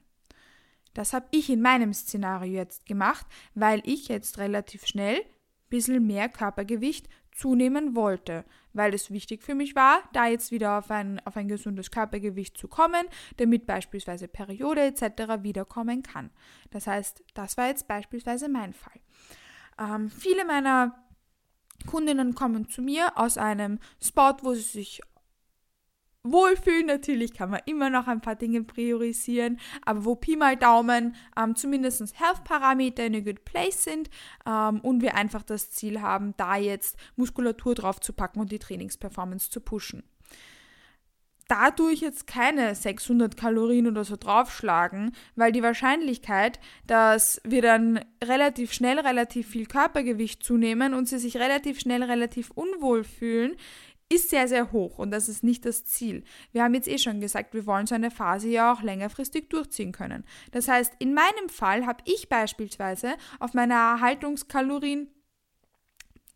Das 0.94 1.12
habe 1.12 1.26
ich 1.30 1.50
in 1.50 1.60
meinem 1.60 1.92
Szenario 1.92 2.52
jetzt 2.52 2.86
gemacht, 2.86 3.26
weil 3.54 3.82
ich 3.84 4.08
jetzt 4.08 4.38
relativ 4.38 4.86
schnell 4.86 5.20
bisschen 5.68 6.06
mehr 6.06 6.28
Körpergewicht 6.28 7.08
zunehmen 7.32 7.94
wollte, 7.94 8.44
weil 8.72 8.92
es 8.94 9.10
wichtig 9.10 9.42
für 9.42 9.54
mich 9.54 9.76
war, 9.76 10.00
da 10.12 10.26
jetzt 10.26 10.50
wieder 10.50 10.78
auf 10.78 10.90
ein, 10.90 11.20
auf 11.25 11.37
ein 11.37 11.48
gesundes 11.48 11.90
Körpergewicht 11.90 12.58
zu 12.58 12.68
kommen, 12.68 13.06
damit 13.37 13.66
beispielsweise 13.66 14.28
Periode 14.28 14.82
etc. 14.82 15.42
wiederkommen 15.42 16.02
kann. 16.02 16.30
Das 16.70 16.87
heißt, 16.87 17.22
das 17.34 17.56
war 17.56 17.68
jetzt 17.68 17.87
beispielsweise 17.87 18.48
mein 18.48 18.72
Fall. 18.72 19.00
Ähm, 19.78 20.10
viele 20.10 20.44
meiner 20.44 21.04
Kundinnen 21.87 22.34
kommen 22.34 22.68
zu 22.68 22.82
mir 22.82 23.16
aus 23.16 23.38
einem 23.38 23.78
Spot, 24.02 24.37
wo 24.42 24.54
sie 24.54 24.62
sich 24.62 25.00
Wohlfühlen 26.32 26.87
natürlich 26.87 27.32
kann 27.32 27.50
man 27.50 27.61
immer 27.66 27.90
noch 27.90 28.06
ein 28.06 28.20
paar 28.20 28.37
Dinge 28.37 28.62
priorisieren, 28.62 29.58
aber 29.85 30.04
wo 30.04 30.14
Pi 30.14 30.37
mal 30.37 30.56
Daumen 30.56 31.14
ähm, 31.37 31.56
zumindest 31.56 32.00
Health-Parameter 32.18 33.06
in 33.06 33.16
a 33.16 33.20
good 33.20 33.44
place 33.44 33.85
sind 33.85 34.11
ähm, 34.47 34.80
und 34.80 35.02
wir 35.02 35.14
einfach 35.14 35.42
das 35.42 35.70
Ziel 35.70 36.00
haben, 36.00 36.35
da 36.37 36.56
jetzt 36.56 36.97
Muskulatur 37.16 37.75
drauf 37.75 38.00
zu 38.00 38.12
packen 38.12 38.40
und 38.40 38.52
die 38.52 38.58
Trainingsperformance 38.58 39.50
zu 39.50 39.61
pushen. 39.61 40.02
Da 41.49 41.70
tue 41.70 41.92
ich 41.92 42.02
jetzt 42.02 42.26
keine 42.26 42.75
600 42.75 43.35
Kalorien 43.35 43.87
oder 43.87 44.04
so 44.04 44.16
draufschlagen, 44.16 45.12
weil 45.35 45.50
die 45.50 45.62
Wahrscheinlichkeit, 45.62 46.61
dass 46.87 47.40
wir 47.42 47.62
dann 47.62 48.04
relativ 48.23 48.75
schnell 48.75 49.00
relativ 49.00 49.49
viel 49.49 49.64
Körpergewicht 49.64 50.42
zunehmen 50.42 50.92
und 50.92 51.08
sie 51.08 51.16
sich 51.16 51.38
relativ 51.38 51.80
schnell 51.80 52.02
relativ 52.02 52.50
unwohl 52.50 53.02
fühlen, 53.02 53.56
ist 54.10 54.30
sehr, 54.30 54.48
sehr 54.48 54.72
hoch 54.72 54.98
und 54.98 55.10
das 55.10 55.28
ist 55.28 55.44
nicht 55.44 55.64
das 55.64 55.84
Ziel. 55.84 56.24
Wir 56.52 56.62
haben 56.62 56.74
jetzt 56.74 56.88
eh 56.88 56.98
schon 56.98 57.20
gesagt, 57.20 57.54
wir 57.54 57.66
wollen 57.66 57.86
so 57.86 57.94
eine 57.94 58.10
Phase 58.10 58.48
ja 58.48 58.72
auch 58.72 58.82
längerfristig 58.82 59.50
durchziehen 59.50 59.92
können. 59.92 60.24
Das 60.50 60.68
heißt, 60.68 60.94
in 60.98 61.14
meinem 61.14 61.48
Fall 61.48 61.86
habe 61.86 62.02
ich 62.06 62.28
beispielsweise 62.28 63.14
auf 63.38 63.52
meine 63.54 63.74
Erhaltungskalorien 63.74 65.08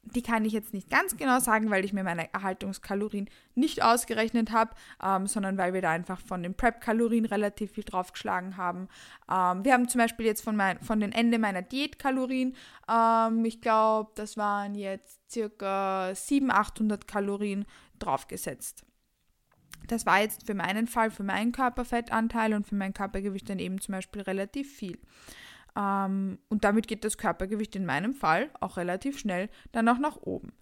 die 0.05 0.23
kann 0.23 0.45
ich 0.45 0.53
jetzt 0.53 0.75
nicht 0.75 0.91
ganz 0.91 1.17
genau 1.17 1.39
sagen, 1.39 1.71
weil 1.71 1.85
ich 1.85 1.93
mir 1.93 2.03
meine 2.03 2.33
Erhaltungskalorien 2.33 3.31
nicht 3.55 3.83
ausgerechnet 3.83 4.51
habe, 4.51 4.75
ähm, 5.03 5.27
sondern 5.27 5.57
weil 5.59 5.75
wir 5.75 5.83
da 5.83 5.91
einfach 5.91 6.21
von 6.21 6.43
den 6.43 6.55
Prep-Kalorien 6.55 7.25
relativ 7.25 7.73
viel 7.73 7.85
draufgeschlagen 7.85 8.57
haben. 8.57 8.89
Ähm, 9.31 9.65
wir 9.65 9.73
haben 9.73 9.89
zum 9.89 10.01
Beispiel 10.01 10.27
jetzt 10.27 10.43
von, 10.43 10.57
mein, 10.57 10.81
von 10.81 10.99
den 10.99 11.13
Ende 11.13 11.39
meiner 11.39 11.63
Diätkalorien, 11.63 12.57
ähm, 12.91 13.45
ich 13.45 13.61
glaube, 13.61 14.11
das 14.17 14.37
waren 14.37 14.75
jetzt 14.75 15.31
circa 15.31 16.15
700, 16.15 16.59
800 16.59 17.09
Kalorien 17.09 17.65
draufgesetzt. 17.99 18.85
Das 19.87 20.07
war 20.07 20.21
jetzt 20.21 20.47
für 20.47 20.55
meinen 20.55 20.87
Fall, 20.87 21.11
für 21.11 21.23
meinen 21.23 21.53
Körperfettanteil 21.53 22.55
und 22.55 22.67
für 22.67 22.75
mein 22.75 22.95
Körpergewicht 22.95 23.49
dann 23.49 23.59
eben 23.59 23.81
zum 23.81 23.93
Beispiel 23.93 24.23
relativ 24.23 24.73
viel. 24.73 24.99
Ähm, 25.77 26.39
und 26.49 26.65
damit 26.65 26.89
geht 26.89 27.05
das 27.05 27.19
Körpergewicht 27.19 27.77
in 27.77 27.87
meinem 27.87 28.15
Fall 28.15 28.51
auch 28.61 28.77
relativ 28.77 29.19
schnell 29.19 29.49
dann 29.73 29.89
auch 29.89 29.99
nach 29.99 30.17
oben. 30.17 30.53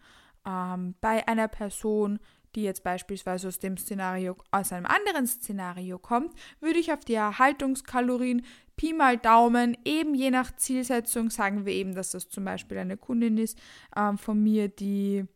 Ähm, 0.47 0.95
bei 1.01 1.27
einer 1.27 1.49
Person, 1.49 2.19
die 2.55 2.63
jetzt 2.63 2.83
beispielsweise 2.83 3.49
aus 3.49 3.59
dem 3.59 3.77
Szenario, 3.77 4.37
aus 4.51 4.73
einem 4.73 4.87
anderen 4.87 5.27
Szenario 5.27 5.99
kommt, 5.99 6.35
würde 6.61 6.79
ich 6.79 6.93
auf 6.93 7.01
die 7.01 7.15
Erhaltungskalorien 7.15 8.43
Pi 8.77 8.93
mal 8.93 9.19
Daumen, 9.19 9.77
eben 9.85 10.15
je 10.15 10.31
nach 10.31 10.57
Zielsetzung, 10.57 11.31
sagen 11.31 11.67
wir 11.67 11.73
eben, 11.73 11.95
dass 11.95 12.13
das 12.13 12.29
zum 12.29 12.45
Beispiel 12.45 12.79
eine 12.79 12.97
Kundin 12.97 13.37
ist 13.37 13.59
ähm, 13.95 14.17
von 14.17 14.43
mir, 14.43 14.69
die 14.69 15.27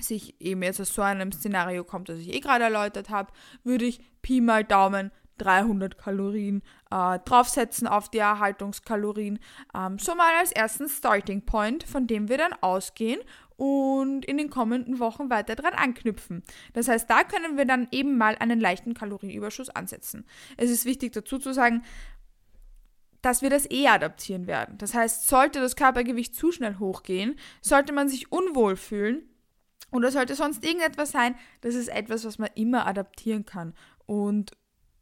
sich 0.00 0.40
eben 0.40 0.62
jetzt 0.62 0.80
aus 0.80 0.94
so 0.94 1.02
einem 1.02 1.30
Szenario 1.30 1.84
kommt, 1.84 2.08
das 2.08 2.18
ich 2.18 2.32
eh 2.32 2.40
gerade 2.40 2.64
erläutert 2.64 3.10
habe, 3.10 3.32
würde 3.62 3.84
ich 3.84 4.00
Pi 4.22 4.40
mal 4.40 4.64
Daumen 4.64 5.12
300 5.38 5.98
Kalorien 5.98 6.62
äh, 6.90 7.18
draufsetzen 7.24 7.86
auf 7.86 8.08
die 8.08 8.18
Erhaltungskalorien. 8.18 9.38
Ähm, 9.74 9.98
so 9.98 10.14
mal 10.14 10.32
als 10.40 10.52
ersten 10.52 10.88
Starting 10.88 11.44
Point, 11.44 11.84
von 11.84 12.06
dem 12.06 12.28
wir 12.28 12.38
dann 12.38 12.52
ausgehen 12.60 13.20
und 13.56 14.24
in 14.24 14.38
den 14.38 14.50
kommenden 14.50 14.98
Wochen 14.98 15.30
weiter 15.30 15.54
dran 15.54 15.74
anknüpfen. 15.74 16.42
Das 16.72 16.88
heißt, 16.88 17.08
da 17.08 17.24
können 17.24 17.56
wir 17.56 17.64
dann 17.64 17.88
eben 17.90 18.18
mal 18.18 18.36
einen 18.38 18.60
leichten 18.60 18.94
Kalorienüberschuss 18.94 19.70
ansetzen. 19.70 20.24
Es 20.56 20.70
ist 20.70 20.84
wichtig 20.84 21.12
dazu 21.12 21.38
zu 21.38 21.52
sagen, 21.52 21.82
dass 23.20 23.40
wir 23.40 23.50
das 23.50 23.70
eh 23.70 23.86
adaptieren 23.86 24.46
werden. 24.46 24.78
Das 24.78 24.94
heißt, 24.94 25.28
sollte 25.28 25.60
das 25.60 25.76
Körpergewicht 25.76 26.34
zu 26.34 26.50
schnell 26.50 26.78
hochgehen, 26.78 27.36
sollte 27.60 27.92
man 27.92 28.08
sich 28.08 28.32
unwohl 28.32 28.76
fühlen, 28.76 29.28
oder 29.92 30.10
sollte 30.10 30.34
sonst 30.34 30.64
irgendetwas 30.64 31.10
sein, 31.10 31.36
das 31.60 31.74
ist 31.74 31.88
etwas, 31.88 32.24
was 32.24 32.38
man 32.38 32.48
immer 32.54 32.86
adaptieren 32.86 33.44
kann. 33.44 33.74
Und 34.06 34.52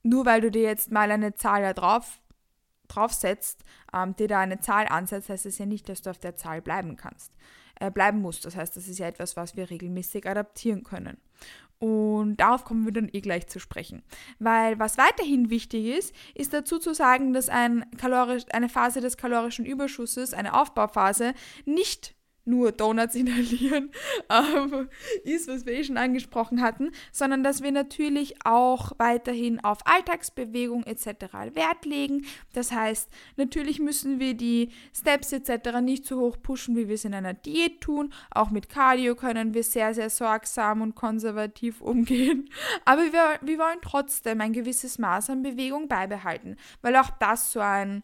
nur 0.03 0.27
weil 0.27 0.41
du 0.41 0.51
dir 0.51 0.63
jetzt 0.63 0.91
mal 0.91 1.11
eine 1.11 1.35
Zahl 1.35 1.63
da 1.63 1.73
drauf, 1.73 2.21
draufsetzt, 2.89 3.65
ähm, 3.95 4.17
dir 4.17 4.29
da 4.29 4.41
eine 4.41 4.61
Zahl 4.61 4.87
ansetzt, 4.87 5.29
heißt 5.29 5.47
es 5.47 5.59
ja 5.59 5.67
nicht, 5.67 5.89
dass 5.89 6.03
du 6.03 6.11
auf 6.11 6.19
der 6.19 6.37
Zahl 6.37 6.61
bleiben 6.61 6.97
kannst, 6.97 7.33
äh, 7.79 7.91
bleiben 7.91 8.21
musst. 8.21 8.45
Das 8.45 8.57
heißt, 8.57 8.77
das 8.77 8.89
ist 8.89 8.99
ja 8.99 9.07
etwas, 9.07 9.37
was 9.37 9.57
wir 9.57 9.71
regelmäßig 9.71 10.29
adaptieren 10.29 10.83
können. 10.83 11.19
Und 11.79 12.37
darauf 12.37 12.65
kommen 12.65 12.85
wir 12.85 12.93
dann 12.93 13.09
eh 13.11 13.23
gleich 13.23 13.47
zu 13.47 13.59
sprechen. 13.59 14.03
Weil 14.39 14.79
was 14.79 14.99
weiterhin 14.99 15.49
wichtig 15.49 15.87
ist, 15.87 16.15
ist 16.35 16.53
dazu 16.53 16.79
zu 16.79 16.93
sagen, 16.93 17.33
dass 17.33 17.49
ein 17.49 17.87
kalorisch, 17.97 18.45
eine 18.53 18.69
Phase 18.69 19.01
des 19.01 19.17
kalorischen 19.17 19.65
Überschusses, 19.65 20.35
eine 20.35 20.61
Aufbauphase, 20.61 21.33
nicht 21.65 22.15
nur 22.45 22.73
Donuts 22.73 23.15
inhalieren 23.21 23.91
ähm, 24.31 24.89
ist, 25.25 25.49
was 25.49 25.67
wir 25.67 25.75
eh 25.75 25.85
schon 25.85 25.97
angesprochen 25.97 26.61
hatten, 26.63 26.91
sondern 27.13 27.43
dass 27.43 27.63
wir 27.63 27.73
natürlich 27.73 28.35
auch 28.45 28.93
weiterhin 28.99 29.61
auf 29.61 29.79
Alltagsbewegung 29.85 30.85
etc. 30.85 31.33
Wert 31.55 31.85
legen. 31.85 32.27
Das 32.53 32.73
heißt, 32.73 33.09
natürlich 33.37 33.79
müssen 33.79 34.21
wir 34.21 34.35
die 34.35 34.71
Steps 34.95 35.33
etc. 35.33 35.81
nicht 35.81 36.07
so 36.07 36.21
hoch 36.21 36.37
pushen, 36.43 36.77
wie 36.77 36.89
wir 36.89 36.95
es 36.95 37.05
in 37.05 37.15
einer 37.15 37.35
Diät 37.35 37.81
tun. 37.81 38.13
Auch 38.31 38.51
mit 38.51 38.69
Cardio 38.69 39.15
können 39.15 39.55
wir 39.55 39.63
sehr, 39.63 39.95
sehr 39.95 40.11
sorgsam 40.11 40.83
und 40.83 40.95
konservativ 40.95 41.81
umgehen. 41.81 42.49
Aber 42.85 43.03
wir, 43.03 43.39
wir 43.43 43.59
wollen 43.59 43.79
trotzdem 43.83 44.41
ein 44.41 44.53
gewisses 44.53 44.99
Maß 44.99 45.31
an 45.31 45.43
Bewegung 45.43 45.89
beibehalten, 45.89 46.57
weil 46.83 46.97
auch 46.97 47.11
das 47.19 47.53
so 47.53 47.61
ein 47.61 48.03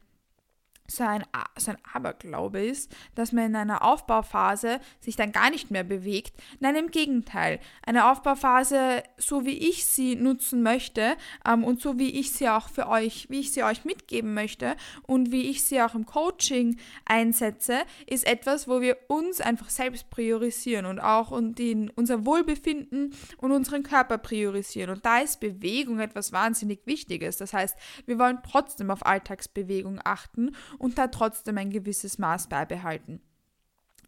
so 0.89 1.05
ein, 1.05 1.25
so 1.57 1.73
ein 1.73 1.79
Aberglaube 1.93 2.65
ist, 2.65 2.95
dass 3.15 3.33
man 3.33 3.47
in 3.47 3.57
einer 3.57 3.83
Aufbauphase 3.83 4.81
sich 5.01 5.17
dann 5.17 5.33
gar 5.33 5.51
nicht 5.51 5.71
mehr 5.71 5.85
bewegt. 5.85 6.35
Nein, 6.61 6.77
im 6.77 6.91
Gegenteil. 6.91 7.61
Eine 7.85 8.11
Aufbauphase, 8.11 9.03
so 9.17 9.45
wie 9.45 9.57
ich 9.69 9.87
sie 9.87 10.17
nutzen 10.17 10.63
möchte 10.63 11.17
ähm, 11.47 11.65
und 11.65 11.81
so 11.81 11.99
wie 11.99 12.19
ich 12.19 12.33
sie 12.33 12.49
auch 12.49 12.69
für 12.69 12.89
euch, 12.89 13.27
wie 13.31 13.41
ich 13.41 13.53
sie 13.53 13.63
euch 13.63 13.85
mitgeben 13.85 14.35
möchte 14.35 14.77
und 15.03 15.33
wie 15.33 15.51
ich 15.51 15.65
sie 15.65 15.81
auch 15.83 15.95
im 15.95 16.07
Coaching 16.07 16.79
einsetze, 17.05 17.81
ist 18.07 18.27
etwas, 18.27 18.69
wo 18.69 18.81
wir 18.81 18.97
uns 19.09 19.41
einfach 19.41 19.71
selbst 19.71 20.11
priorisieren 20.11 20.87
und 20.87 21.01
auch 21.01 21.31
und 21.31 21.59
den, 21.59 21.91
unser 21.91 22.27
Wohlbefinden 22.27 23.15
und 23.39 23.53
unseren 23.53 23.83
Körper 23.83 24.19
priorisieren. 24.19 24.91
Und 24.91 25.05
da 25.05 25.19
ist 25.19 25.41
Bewegung 25.41 26.01
etwas 26.01 26.33
wahnsinnig 26.33 26.81
Wichtiges. 26.87 27.37
Das 27.37 27.53
heißt, 27.53 27.77
wir 28.07 28.19
wollen 28.19 28.39
trotzdem 28.49 28.91
auf 28.91 29.05
Alltagsbewegung 29.05 30.01
achten 30.05 30.55
und 30.79 30.99
da 30.99 31.09
trotzdem 31.09 31.59
ein 31.59 31.71
gewisses 31.71 32.19
Maß 32.19 32.49
beibehalten. 32.49 33.21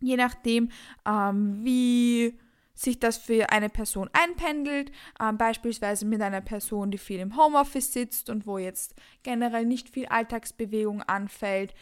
Je 0.01 0.17
nachdem, 0.17 0.71
ähm, 1.07 1.65
wie 1.65 2.39
sich 2.75 3.01
das 3.01 3.19
für 3.19 3.51
eine 3.51 3.69
Person 3.69 4.09
einpendelt, 4.13 4.93
ähm, 5.21 5.37
beispielsweise 5.37 6.07
mit 6.07 6.23
einer 6.23 6.41
Person, 6.41 6.93
die 6.93 6.99
viel 6.99 7.19
im 7.19 7.37
Homeoffice 7.37 7.93
sitzt 7.93 8.31
und 8.31 8.47
wo 8.47 8.59
jetzt 8.59 8.95
generell 9.25 9.67
nicht 9.67 9.89
viel 9.89 10.07
Alltagsbewegung 10.07 11.03
anfällt, 11.03 11.75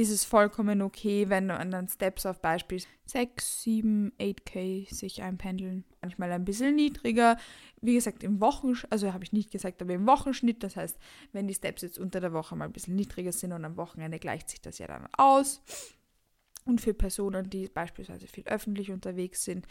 ist 0.00 0.10
es 0.10 0.24
vollkommen 0.24 0.82
okay, 0.82 1.28
wenn 1.28 1.48
dann 1.48 1.88
Steps 1.88 2.26
auf 2.26 2.40
Beispiel 2.40 2.82
6, 3.06 3.62
7, 3.62 4.12
8k 4.18 4.92
sich 4.92 5.22
einpendeln. 5.22 5.84
Manchmal 6.00 6.32
ein 6.32 6.44
bisschen 6.44 6.74
niedriger. 6.74 7.36
Wie 7.80 7.94
gesagt, 7.94 8.22
im 8.22 8.40
Wochenschnitt, 8.40 8.92
also 8.92 9.12
habe 9.12 9.24
ich 9.24 9.32
nicht 9.32 9.50
gesagt, 9.50 9.82
aber 9.82 9.94
im 9.94 10.06
Wochenschnitt. 10.06 10.62
Das 10.62 10.76
heißt, 10.76 10.98
wenn 11.32 11.46
die 11.46 11.54
Steps 11.54 11.82
jetzt 11.82 11.98
unter 11.98 12.20
der 12.20 12.32
Woche 12.32 12.56
mal 12.56 12.66
ein 12.66 12.72
bisschen 12.72 12.96
niedriger 12.96 13.32
sind 13.32 13.52
und 13.52 13.64
am 13.64 13.76
Wochenende 13.76 14.18
gleicht 14.18 14.48
sich 14.48 14.60
das 14.60 14.78
ja 14.78 14.86
dann 14.86 15.08
aus. 15.16 15.62
Und 16.64 16.80
für 16.80 16.94
Personen, 16.94 17.50
die 17.50 17.68
beispielsweise 17.68 18.26
viel 18.26 18.44
öffentlich 18.44 18.90
unterwegs 18.90 19.44
sind, 19.44 19.66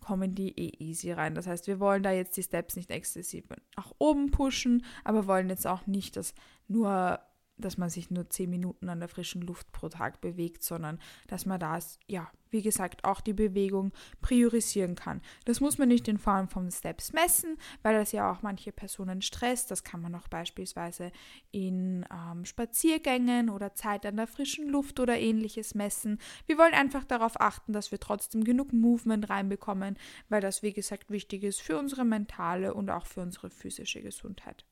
kommen 0.00 0.34
die 0.34 0.58
eh 0.58 0.72
easy 0.78 1.12
rein. 1.12 1.34
Das 1.34 1.46
heißt, 1.46 1.66
wir 1.66 1.78
wollen 1.80 2.02
da 2.02 2.10
jetzt 2.10 2.36
die 2.36 2.42
Steps 2.42 2.76
nicht 2.76 2.90
exzessiv 2.90 3.44
nach 3.76 3.92
oben 3.98 4.30
pushen, 4.30 4.84
aber 5.04 5.26
wollen 5.26 5.48
jetzt 5.48 5.66
auch 5.66 5.86
nicht, 5.86 6.16
dass 6.16 6.34
nur 6.68 7.20
dass 7.62 7.78
man 7.78 7.88
sich 7.88 8.10
nur 8.10 8.28
10 8.28 8.50
Minuten 8.50 8.88
an 8.88 9.00
der 9.00 9.08
frischen 9.08 9.42
Luft 9.42 9.72
pro 9.72 9.88
Tag 9.88 10.20
bewegt, 10.20 10.62
sondern 10.62 10.98
dass 11.28 11.46
man 11.46 11.58
das, 11.58 11.98
ja, 12.06 12.30
wie 12.52 12.62
gesagt, 12.62 13.04
auch 13.04 13.20
die 13.20 13.32
Bewegung 13.32 13.92
priorisieren 14.20 14.94
kann. 14.94 15.22
Das 15.46 15.60
muss 15.60 15.78
man 15.78 15.88
nicht 15.88 16.06
in 16.06 16.18
Form 16.18 16.48
von 16.48 16.70
Steps 16.70 17.12
messen, 17.12 17.56
weil 17.82 17.94
das 17.94 18.12
ja 18.12 18.30
auch 18.30 18.42
manche 18.42 18.72
Personen 18.72 19.22
stresst. 19.22 19.70
Das 19.70 19.82
kann 19.82 20.02
man 20.02 20.14
auch 20.14 20.28
beispielsweise 20.28 21.10
in 21.50 22.04
ähm, 22.12 22.44
Spaziergängen 22.44 23.48
oder 23.48 23.74
Zeit 23.74 24.04
an 24.04 24.16
der 24.16 24.26
frischen 24.26 24.68
Luft 24.68 25.00
oder 25.00 25.18
ähnliches 25.18 25.74
messen. 25.74 26.18
Wir 26.46 26.58
wollen 26.58 26.74
einfach 26.74 27.04
darauf 27.04 27.40
achten, 27.40 27.72
dass 27.72 27.90
wir 27.90 27.98
trotzdem 27.98 28.44
genug 28.44 28.72
Movement 28.72 29.30
reinbekommen, 29.30 29.96
weil 30.28 30.42
das, 30.42 30.62
wie 30.62 30.74
gesagt, 30.74 31.10
wichtig 31.10 31.42
ist 31.44 31.62
für 31.62 31.78
unsere 31.78 32.04
mentale 32.04 32.74
und 32.74 32.90
auch 32.90 33.06
für 33.06 33.22
unsere 33.22 33.48
physische 33.48 34.02
Gesundheit. 34.02 34.66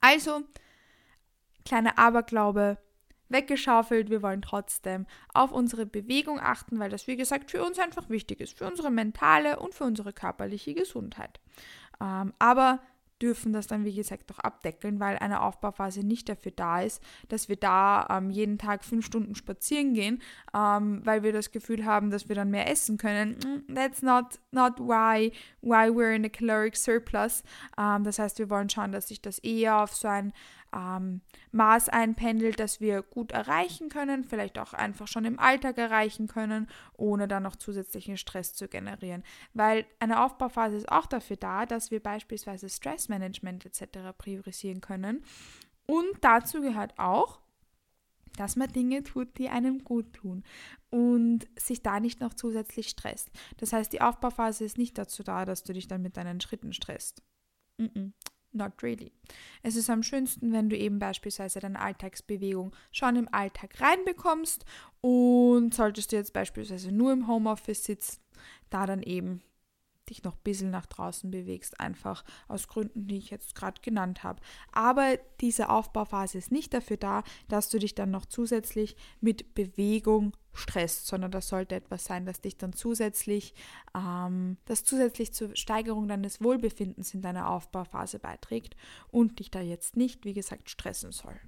Also, 0.00 0.42
kleiner 1.64 1.98
Aberglaube 1.98 2.78
weggeschaufelt. 3.28 4.10
Wir 4.10 4.22
wollen 4.22 4.42
trotzdem 4.42 5.06
auf 5.34 5.52
unsere 5.52 5.86
Bewegung 5.86 6.38
achten, 6.38 6.78
weil 6.78 6.90
das, 6.90 7.06
wie 7.06 7.16
gesagt, 7.16 7.50
für 7.50 7.64
uns 7.64 7.78
einfach 7.78 8.08
wichtig 8.08 8.40
ist, 8.40 8.58
für 8.58 8.66
unsere 8.66 8.90
mentale 8.90 9.58
und 9.58 9.74
für 9.74 9.84
unsere 9.84 10.12
körperliche 10.12 10.74
Gesundheit. 10.74 11.40
Ähm, 12.00 12.32
aber 12.38 12.80
dürfen 13.22 13.52
das 13.52 13.68
dann, 13.68 13.84
wie 13.84 13.94
gesagt, 13.94 14.30
auch 14.32 14.40
abdeckeln, 14.40 14.98
weil 14.98 15.16
eine 15.16 15.42
Aufbauphase 15.42 16.04
nicht 16.04 16.28
dafür 16.28 16.50
da 16.50 16.82
ist, 16.82 17.00
dass 17.28 17.48
wir 17.48 17.56
da 17.56 18.06
ähm, 18.10 18.30
jeden 18.30 18.58
Tag 18.58 18.84
fünf 18.84 19.06
Stunden 19.06 19.36
spazieren 19.36 19.94
gehen, 19.94 20.20
ähm, 20.54 21.00
weil 21.04 21.22
wir 21.22 21.32
das 21.32 21.52
Gefühl 21.52 21.84
haben, 21.84 22.10
dass 22.10 22.28
wir 22.28 22.34
dann 22.34 22.50
mehr 22.50 22.68
essen 22.68 22.98
können. 22.98 23.36
Mm, 23.68 23.74
that's 23.74 24.02
not, 24.02 24.40
not 24.50 24.78
why, 24.80 25.30
why 25.60 25.88
we're 25.88 26.14
in 26.14 26.24
a 26.24 26.28
caloric 26.28 26.76
surplus. 26.76 27.44
Ähm, 27.78 28.02
das 28.02 28.18
heißt, 28.18 28.40
wir 28.40 28.50
wollen 28.50 28.68
schauen, 28.68 28.90
dass 28.90 29.08
sich 29.08 29.22
das 29.22 29.38
eher 29.38 29.78
auf 29.78 29.94
so 29.94 30.08
ein 30.08 30.32
ähm, 30.74 31.20
Maß 31.52 31.88
einpendelt, 31.88 32.60
das 32.60 32.80
wir 32.80 33.02
gut 33.02 33.32
erreichen 33.32 33.88
können, 33.88 34.24
vielleicht 34.24 34.58
auch 34.58 34.72
einfach 34.72 35.08
schon 35.08 35.24
im 35.24 35.38
Alltag 35.38 35.78
erreichen 35.78 36.28
können, 36.28 36.68
ohne 36.96 37.28
dann 37.28 37.42
noch 37.42 37.56
zusätzlichen 37.56 38.16
Stress 38.16 38.54
zu 38.54 38.68
generieren. 38.68 39.22
Weil 39.54 39.86
eine 40.00 40.24
Aufbauphase 40.24 40.76
ist 40.76 40.90
auch 40.90 41.06
dafür 41.06 41.36
da, 41.36 41.66
dass 41.66 41.90
wir 41.90 42.00
beispielsweise 42.00 42.68
Stressmanagement 42.68 43.66
etc. 43.66 44.16
priorisieren 44.16 44.80
können. 44.80 45.24
Und 45.86 46.12
dazu 46.20 46.60
gehört 46.60 46.98
auch, 46.98 47.40
dass 48.36 48.56
man 48.56 48.72
Dinge 48.72 49.02
tut, 49.02 49.36
die 49.38 49.48
einem 49.48 49.84
gut 49.84 50.14
tun 50.14 50.42
und 50.90 51.46
sich 51.58 51.82
da 51.82 52.00
nicht 52.00 52.20
noch 52.20 52.34
zusätzlich 52.34 52.88
stresst. 52.88 53.30
Das 53.58 53.72
heißt, 53.72 53.92
die 53.92 54.00
Aufbauphase 54.00 54.64
ist 54.64 54.78
nicht 54.78 54.96
dazu 54.96 55.22
da, 55.22 55.44
dass 55.44 55.64
du 55.64 55.72
dich 55.72 55.86
dann 55.86 56.02
mit 56.02 56.16
deinen 56.16 56.40
Schritten 56.40 56.72
stresst. 56.72 57.22
Not 58.52 58.82
really. 58.82 59.12
Es 59.62 59.76
ist 59.76 59.88
am 59.88 60.02
schönsten, 60.02 60.52
wenn 60.52 60.68
du 60.68 60.76
eben 60.76 60.98
beispielsweise 60.98 61.60
deine 61.60 61.80
Alltagsbewegung 61.80 62.72
schon 62.90 63.16
im 63.16 63.28
Alltag 63.32 63.80
reinbekommst 63.80 64.64
und 65.00 65.74
solltest 65.74 66.12
du 66.12 66.16
jetzt 66.16 66.34
beispielsweise 66.34 66.92
nur 66.92 67.12
im 67.12 67.26
Homeoffice 67.26 67.84
sitzen, 67.84 68.20
da 68.68 68.84
dann 68.86 69.02
eben 69.02 69.42
dich 70.08 70.22
noch 70.24 70.34
ein 70.34 70.42
bisschen 70.44 70.70
nach 70.70 70.86
draußen 70.86 71.30
bewegst, 71.30 71.80
einfach 71.80 72.24
aus 72.48 72.68
Gründen, 72.68 73.06
die 73.06 73.18
ich 73.18 73.30
jetzt 73.30 73.54
gerade 73.54 73.80
genannt 73.82 74.22
habe. 74.22 74.40
Aber 74.72 75.18
diese 75.40 75.68
Aufbauphase 75.70 76.38
ist 76.38 76.52
nicht 76.52 76.74
dafür 76.74 76.96
da, 76.96 77.22
dass 77.48 77.68
du 77.68 77.78
dich 77.78 77.94
dann 77.94 78.10
noch 78.10 78.26
zusätzlich 78.26 78.96
mit 79.20 79.54
Bewegung 79.54 80.36
stresst, 80.54 81.06
sondern 81.06 81.30
das 81.30 81.48
sollte 81.48 81.74
etwas 81.74 82.04
sein, 82.04 82.26
das 82.26 82.40
dich 82.40 82.58
dann 82.58 82.72
zusätzlich, 82.72 83.54
ähm, 83.96 84.58
das 84.66 84.84
zusätzlich 84.84 85.32
zur 85.32 85.56
Steigerung 85.56 86.08
deines 86.08 86.42
Wohlbefindens 86.42 87.14
in 87.14 87.22
deiner 87.22 87.48
Aufbauphase 87.48 88.18
beiträgt 88.18 88.76
und 89.10 89.38
dich 89.38 89.50
da 89.50 89.60
jetzt 89.60 89.96
nicht, 89.96 90.24
wie 90.24 90.34
gesagt, 90.34 90.68
stressen 90.68 91.12
soll. 91.12 91.40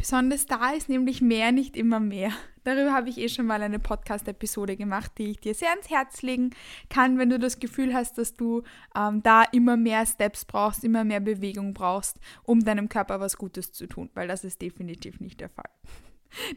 Besonders 0.00 0.46
da 0.46 0.70
ist 0.70 0.88
nämlich 0.88 1.20
mehr 1.20 1.52
nicht 1.52 1.76
immer 1.76 2.00
mehr. 2.00 2.32
Darüber 2.64 2.94
habe 2.94 3.10
ich 3.10 3.18
eh 3.18 3.28
schon 3.28 3.44
mal 3.44 3.62
eine 3.62 3.78
Podcast-Episode 3.78 4.78
gemacht, 4.78 5.12
die 5.18 5.32
ich 5.32 5.40
dir 5.40 5.52
sehr 5.52 5.68
ans 5.68 5.90
Herz 5.90 6.22
legen 6.22 6.54
kann, 6.88 7.18
wenn 7.18 7.28
du 7.28 7.38
das 7.38 7.60
Gefühl 7.60 7.92
hast, 7.92 8.16
dass 8.16 8.34
du 8.34 8.62
ähm, 8.96 9.22
da 9.22 9.42
immer 9.42 9.76
mehr 9.76 10.06
Steps 10.06 10.46
brauchst, 10.46 10.84
immer 10.84 11.04
mehr 11.04 11.20
Bewegung 11.20 11.74
brauchst, 11.74 12.18
um 12.44 12.64
deinem 12.64 12.88
Körper 12.88 13.20
was 13.20 13.36
Gutes 13.36 13.72
zu 13.72 13.86
tun, 13.86 14.08
weil 14.14 14.26
das 14.26 14.42
ist 14.42 14.62
definitiv 14.62 15.20
nicht 15.20 15.38
der 15.38 15.50
Fall. 15.50 15.68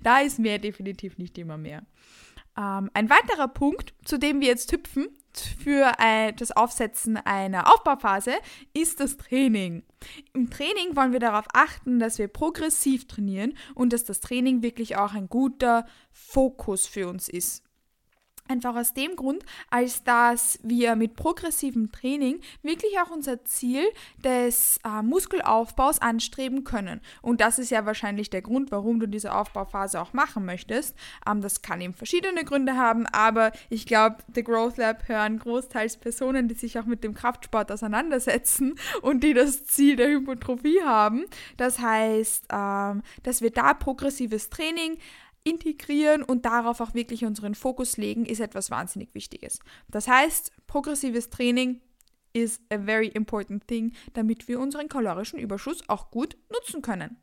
Da 0.03 0.19
ist 0.19 0.39
mehr 0.39 0.57
definitiv 0.57 1.17
nicht 1.17 1.37
immer 1.37 1.57
mehr. 1.57 1.83
Ähm, 2.57 2.89
ein 2.93 3.09
weiterer 3.09 3.47
Punkt, 3.47 3.93
zu 4.05 4.17
dem 4.17 4.41
wir 4.41 4.47
jetzt 4.47 4.71
hüpfen 4.71 5.07
für 5.63 5.91
das 6.37 6.51
Aufsetzen 6.51 7.17
einer 7.17 7.73
Aufbauphase, 7.73 8.33
ist 8.73 8.99
das 8.99 9.17
Training. 9.17 9.83
Im 10.33 10.49
Training 10.49 10.95
wollen 10.95 11.11
wir 11.11 11.19
darauf 11.19 11.45
achten, 11.53 11.99
dass 11.99 12.19
wir 12.19 12.27
progressiv 12.27 13.07
trainieren 13.07 13.57
und 13.73 13.93
dass 13.93 14.03
das 14.03 14.19
Training 14.19 14.61
wirklich 14.61 14.95
auch 14.97 15.13
ein 15.13 15.29
guter 15.29 15.87
Fokus 16.11 16.85
für 16.85 17.07
uns 17.07 17.29
ist. 17.29 17.63
Einfach 18.49 18.75
aus 18.75 18.93
dem 18.93 19.15
Grund, 19.15 19.45
als 19.69 20.03
dass 20.03 20.59
wir 20.63 20.97
mit 20.97 21.15
progressivem 21.15 21.93
Training 21.93 22.41
wirklich 22.61 22.91
auch 22.99 23.09
unser 23.09 23.45
Ziel 23.45 23.83
des 24.21 24.81
äh, 24.83 25.01
Muskelaufbaus 25.01 25.99
anstreben 25.99 26.65
können. 26.65 26.99
Und 27.21 27.39
das 27.39 27.57
ist 27.57 27.71
ja 27.71 27.85
wahrscheinlich 27.85 28.29
der 28.29 28.41
Grund, 28.41 28.69
warum 28.69 28.99
du 28.99 29.07
diese 29.07 29.33
Aufbauphase 29.33 30.01
auch 30.01 30.11
machen 30.11 30.45
möchtest. 30.45 30.93
Ähm, 31.25 31.39
das 31.39 31.61
kann 31.61 31.79
eben 31.79 31.93
verschiedene 31.93 32.43
Gründe 32.43 32.75
haben, 32.75 33.05
aber 33.07 33.53
ich 33.69 33.85
glaube, 33.85 34.17
The 34.35 34.43
Growth 34.43 34.75
Lab 34.75 35.07
hören 35.07 35.39
großteils 35.39 35.95
Personen, 35.97 36.49
die 36.49 36.55
sich 36.55 36.77
auch 36.77 36.85
mit 36.85 37.03
dem 37.05 37.13
Kraftsport 37.13 37.71
auseinandersetzen 37.71 38.75
und 39.01 39.23
die 39.23 39.33
das 39.33 39.65
Ziel 39.67 39.95
der 39.95 40.09
Hypotrophie 40.09 40.81
haben. 40.83 41.23
Das 41.55 41.79
heißt, 41.79 42.47
ähm, 42.51 43.03
dass 43.23 43.41
wir 43.41 43.51
da 43.51 43.73
progressives 43.73 44.49
Training 44.49 44.97
integrieren 45.43 46.23
und 46.23 46.45
darauf 46.45 46.79
auch 46.79 46.93
wirklich 46.93 47.25
unseren 47.25 47.55
Fokus 47.55 47.97
legen, 47.97 48.25
ist 48.25 48.39
etwas 48.39 48.71
wahnsinnig 48.71 49.13
Wichtiges. 49.13 49.59
Das 49.89 50.07
heißt, 50.07 50.51
progressives 50.67 51.29
Training 51.29 51.81
is 52.33 52.59
a 52.71 52.79
very 52.79 53.07
important 53.07 53.67
thing, 53.67 53.93
damit 54.13 54.47
wir 54.47 54.59
unseren 54.59 54.89
kalorischen 54.89 55.39
Überschuss 55.39 55.87
auch 55.87 56.11
gut 56.11 56.37
nutzen 56.51 56.81
können. 56.81 57.17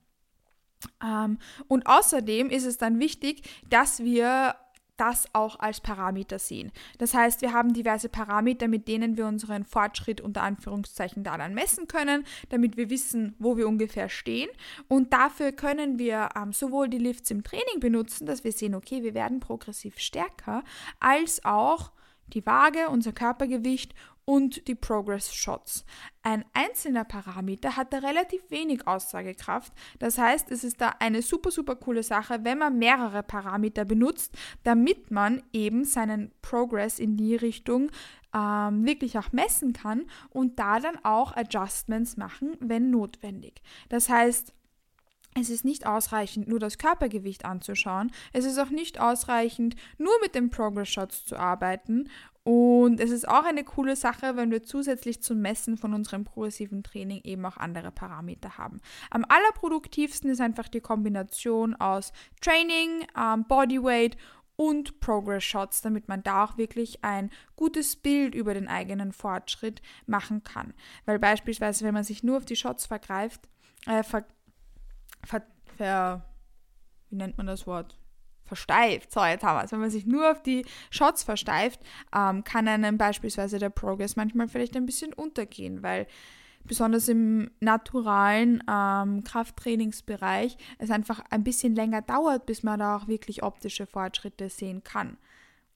Ähm, 1.04 1.38
und 1.68 1.86
außerdem 1.86 2.50
ist 2.50 2.64
es 2.64 2.78
dann 2.78 3.00
wichtig, 3.00 3.42
dass 3.68 4.00
wir 4.00 4.54
das 5.00 5.24
auch 5.32 5.58
als 5.58 5.80
Parameter 5.80 6.38
sehen. 6.38 6.70
Das 6.98 7.14
heißt, 7.14 7.40
wir 7.40 7.52
haben 7.52 7.72
diverse 7.72 8.10
Parameter, 8.10 8.68
mit 8.68 8.86
denen 8.86 9.16
wir 9.16 9.26
unseren 9.26 9.64
Fortschritt 9.64 10.20
unter 10.20 10.42
Anführungszeichen 10.42 11.24
da 11.24 11.38
dann 11.38 11.54
messen 11.54 11.88
können, 11.88 12.24
damit 12.50 12.76
wir 12.76 12.90
wissen, 12.90 13.34
wo 13.38 13.56
wir 13.56 13.66
ungefähr 13.66 14.10
stehen. 14.10 14.50
Und 14.88 15.12
dafür 15.12 15.52
können 15.52 15.98
wir 15.98 16.28
ähm, 16.36 16.52
sowohl 16.52 16.88
die 16.88 16.98
Lifts 16.98 17.30
im 17.30 17.42
Training 17.42 17.80
benutzen, 17.80 18.26
dass 18.26 18.44
wir 18.44 18.52
sehen, 18.52 18.74
okay, 18.74 19.02
wir 19.02 19.14
werden 19.14 19.40
progressiv 19.40 19.98
stärker, 19.98 20.62
als 20.98 21.44
auch 21.44 21.92
die 22.32 22.44
Waage, 22.46 22.88
unser 22.88 23.12
Körpergewicht 23.12 23.94
und 24.30 24.68
die 24.68 24.76
Progress 24.76 25.34
Shots. 25.34 25.84
Ein 26.22 26.44
einzelner 26.52 27.02
Parameter 27.02 27.76
hat 27.76 27.92
da 27.92 27.98
relativ 27.98 28.48
wenig 28.48 28.86
Aussagekraft. 28.86 29.72
Das 29.98 30.18
heißt, 30.18 30.52
es 30.52 30.62
ist 30.62 30.80
da 30.80 30.94
eine 31.00 31.20
super, 31.20 31.50
super 31.50 31.74
coole 31.74 32.04
Sache, 32.04 32.38
wenn 32.44 32.58
man 32.58 32.78
mehrere 32.78 33.24
Parameter 33.24 33.84
benutzt, 33.84 34.38
damit 34.62 35.10
man 35.10 35.42
eben 35.52 35.84
seinen 35.84 36.30
Progress 36.42 37.00
in 37.00 37.16
die 37.16 37.34
Richtung 37.34 37.90
ähm, 38.32 38.86
wirklich 38.86 39.18
auch 39.18 39.32
messen 39.32 39.72
kann 39.72 40.06
und 40.28 40.60
da 40.60 40.78
dann 40.78 41.04
auch 41.04 41.34
Adjustments 41.36 42.16
machen, 42.16 42.56
wenn 42.60 42.88
notwendig. 42.88 43.62
Das 43.88 44.08
heißt, 44.08 44.54
es 45.38 45.48
ist 45.48 45.64
nicht 45.64 45.86
ausreichend, 45.86 46.48
nur 46.48 46.58
das 46.58 46.76
Körpergewicht 46.76 47.44
anzuschauen. 47.44 48.10
Es 48.32 48.44
ist 48.44 48.58
auch 48.58 48.70
nicht 48.70 49.00
ausreichend, 49.00 49.76
nur 49.96 50.12
mit 50.22 50.34
den 50.34 50.50
Progress 50.50 50.88
Shots 50.88 51.24
zu 51.24 51.36
arbeiten 51.36 52.08
und 52.42 53.00
es 53.00 53.10
ist 53.10 53.28
auch 53.28 53.44
eine 53.44 53.64
coole 53.64 53.96
Sache, 53.96 54.34
wenn 54.36 54.50
wir 54.50 54.62
zusätzlich 54.62 55.22
zum 55.22 55.40
Messen 55.40 55.76
von 55.76 55.92
unserem 55.92 56.24
progressiven 56.24 56.82
Training 56.82 57.20
eben 57.24 57.44
auch 57.44 57.58
andere 57.58 57.92
Parameter 57.92 58.56
haben. 58.56 58.80
Am 59.10 59.26
allerproduktivsten 59.28 60.30
ist 60.30 60.40
einfach 60.40 60.68
die 60.68 60.80
Kombination 60.80 61.74
aus 61.74 62.12
Training, 62.40 63.06
ähm, 63.16 63.44
Bodyweight 63.46 64.16
und 64.56 65.00
Progress 65.00 65.44
Shots, 65.44 65.82
damit 65.82 66.08
man 66.08 66.22
da 66.22 66.44
auch 66.44 66.56
wirklich 66.56 67.04
ein 67.04 67.30
gutes 67.56 67.96
Bild 67.96 68.34
über 68.34 68.54
den 68.54 68.68
eigenen 68.68 69.12
Fortschritt 69.12 69.82
machen 70.06 70.42
kann. 70.42 70.72
Weil 71.04 71.18
beispielsweise, 71.18 71.84
wenn 71.84 71.94
man 71.94 72.04
sich 72.04 72.22
nur 72.22 72.38
auf 72.38 72.46
die 72.46 72.56
Shots 72.56 72.86
vergreift, 72.86 73.48
äh, 73.86 74.02
ver, 74.02 74.24
ver, 75.24 75.42
ver, 75.76 76.24
wie 77.08 77.16
nennt 77.16 77.36
man 77.38 77.46
das 77.46 77.66
Wort? 77.66 78.00
versteift. 78.50 79.12
So, 79.12 79.24
jetzt 79.24 79.44
haben 79.44 79.58
wir 79.58 79.64
es. 79.64 79.70
Wenn 79.70 79.78
man 79.78 79.90
sich 79.90 80.06
nur 80.06 80.28
auf 80.28 80.42
die 80.42 80.66
Shots 80.90 81.22
versteift, 81.22 81.78
ähm, 82.12 82.42
kann 82.42 82.66
einem 82.66 82.98
beispielsweise 82.98 83.60
der 83.60 83.70
Progress 83.70 84.16
manchmal 84.16 84.48
vielleicht 84.48 84.76
ein 84.76 84.86
bisschen 84.86 85.12
untergehen, 85.12 85.84
weil 85.84 86.08
besonders 86.64 87.06
im 87.08 87.50
naturalen 87.60 88.60
ähm, 88.68 89.22
Krafttrainingsbereich 89.22 90.56
es 90.78 90.90
einfach 90.90 91.22
ein 91.30 91.44
bisschen 91.44 91.76
länger 91.76 92.02
dauert, 92.02 92.44
bis 92.46 92.64
man 92.64 92.80
da 92.80 92.96
auch 92.96 93.06
wirklich 93.06 93.44
optische 93.44 93.86
Fortschritte 93.86 94.50
sehen 94.50 94.82
kann. 94.82 95.16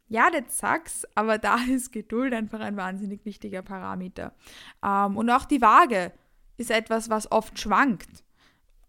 Ja, 0.09 0.31
das 0.31 0.59
sag's, 0.59 1.07
aber 1.15 1.39
da 1.39 1.59
ist 1.71 1.93
Geduld 1.93 2.35
einfach 2.35 2.59
ein 2.59 2.77
wahnsinnig 2.77 3.25
wichtiger 3.25 3.63
Parameter. 3.63 4.35
Ähm, 4.85 5.17
und 5.17 5.31
auch 5.31 5.45
die 5.45 5.63
Waage 5.63 6.13
ist 6.57 6.73
etwas, 6.73 7.09
was 7.09 7.31
oft 7.31 7.57
schwankt. 7.59 8.24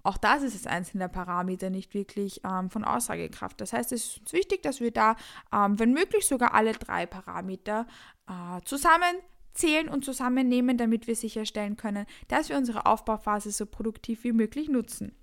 Auch 0.05 0.17
das 0.17 0.43
ist 0.43 0.53
als 0.53 0.67
einzelner 0.67 1.07
Parameter 1.07 1.71
nicht 1.71 1.95
wirklich 1.95 2.41
ähm, 2.43 2.69
von 2.69 2.83
Aussagekraft. 2.83 3.59
Das 3.59 3.73
heißt, 3.73 3.91
es 3.91 4.17
ist 4.17 4.33
wichtig, 4.33 4.61
dass 4.61 4.79
wir 4.79 4.91
da, 4.91 5.15
ähm, 5.51 5.79
wenn 5.79 5.93
möglich, 5.93 6.27
sogar 6.27 6.53
alle 6.53 6.73
drei 6.73 7.07
Parameter 7.07 7.87
äh, 8.27 8.61
zusammen 8.65 9.15
zählen 9.55 9.89
und 9.89 10.05
zusammennehmen, 10.05 10.77
damit 10.77 11.07
wir 11.07 11.15
sicherstellen 11.15 11.75
können, 11.75 12.05
dass 12.27 12.49
wir 12.49 12.57
unsere 12.57 12.85
Aufbauphase 12.85 13.49
so 13.51 13.65
produktiv 13.65 14.23
wie 14.23 14.31
möglich 14.31 14.69
nutzen. 14.69 15.15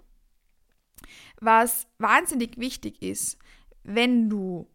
Was 1.40 1.87
wahnsinnig 1.99 2.59
wichtig 2.59 3.03
ist, 3.03 3.38
wenn 3.85 4.29
du 4.29 4.68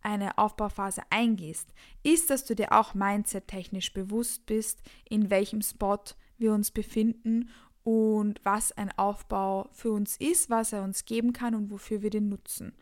eine 0.00 0.36
Aufbauphase 0.38 1.02
eingehst, 1.10 1.72
ist, 2.02 2.30
dass 2.30 2.44
du 2.44 2.56
dir 2.56 2.72
auch 2.72 2.94
mindset-technisch 2.94 3.92
bewusst 3.92 4.46
bist, 4.46 4.82
in 5.08 5.30
welchem 5.30 5.62
Spot 5.62 6.00
wir 6.38 6.52
uns 6.52 6.70
befinden 6.72 7.50
und 7.88 8.38
was 8.42 8.70
ein 8.72 8.90
Aufbau 8.98 9.70
für 9.72 9.92
uns 9.92 10.18
ist, 10.18 10.50
was 10.50 10.74
er 10.74 10.82
uns 10.82 11.06
geben 11.06 11.32
kann 11.32 11.54
und 11.54 11.70
wofür 11.70 12.02
wir 12.02 12.10
den 12.10 12.28
nutzen. 12.28 12.74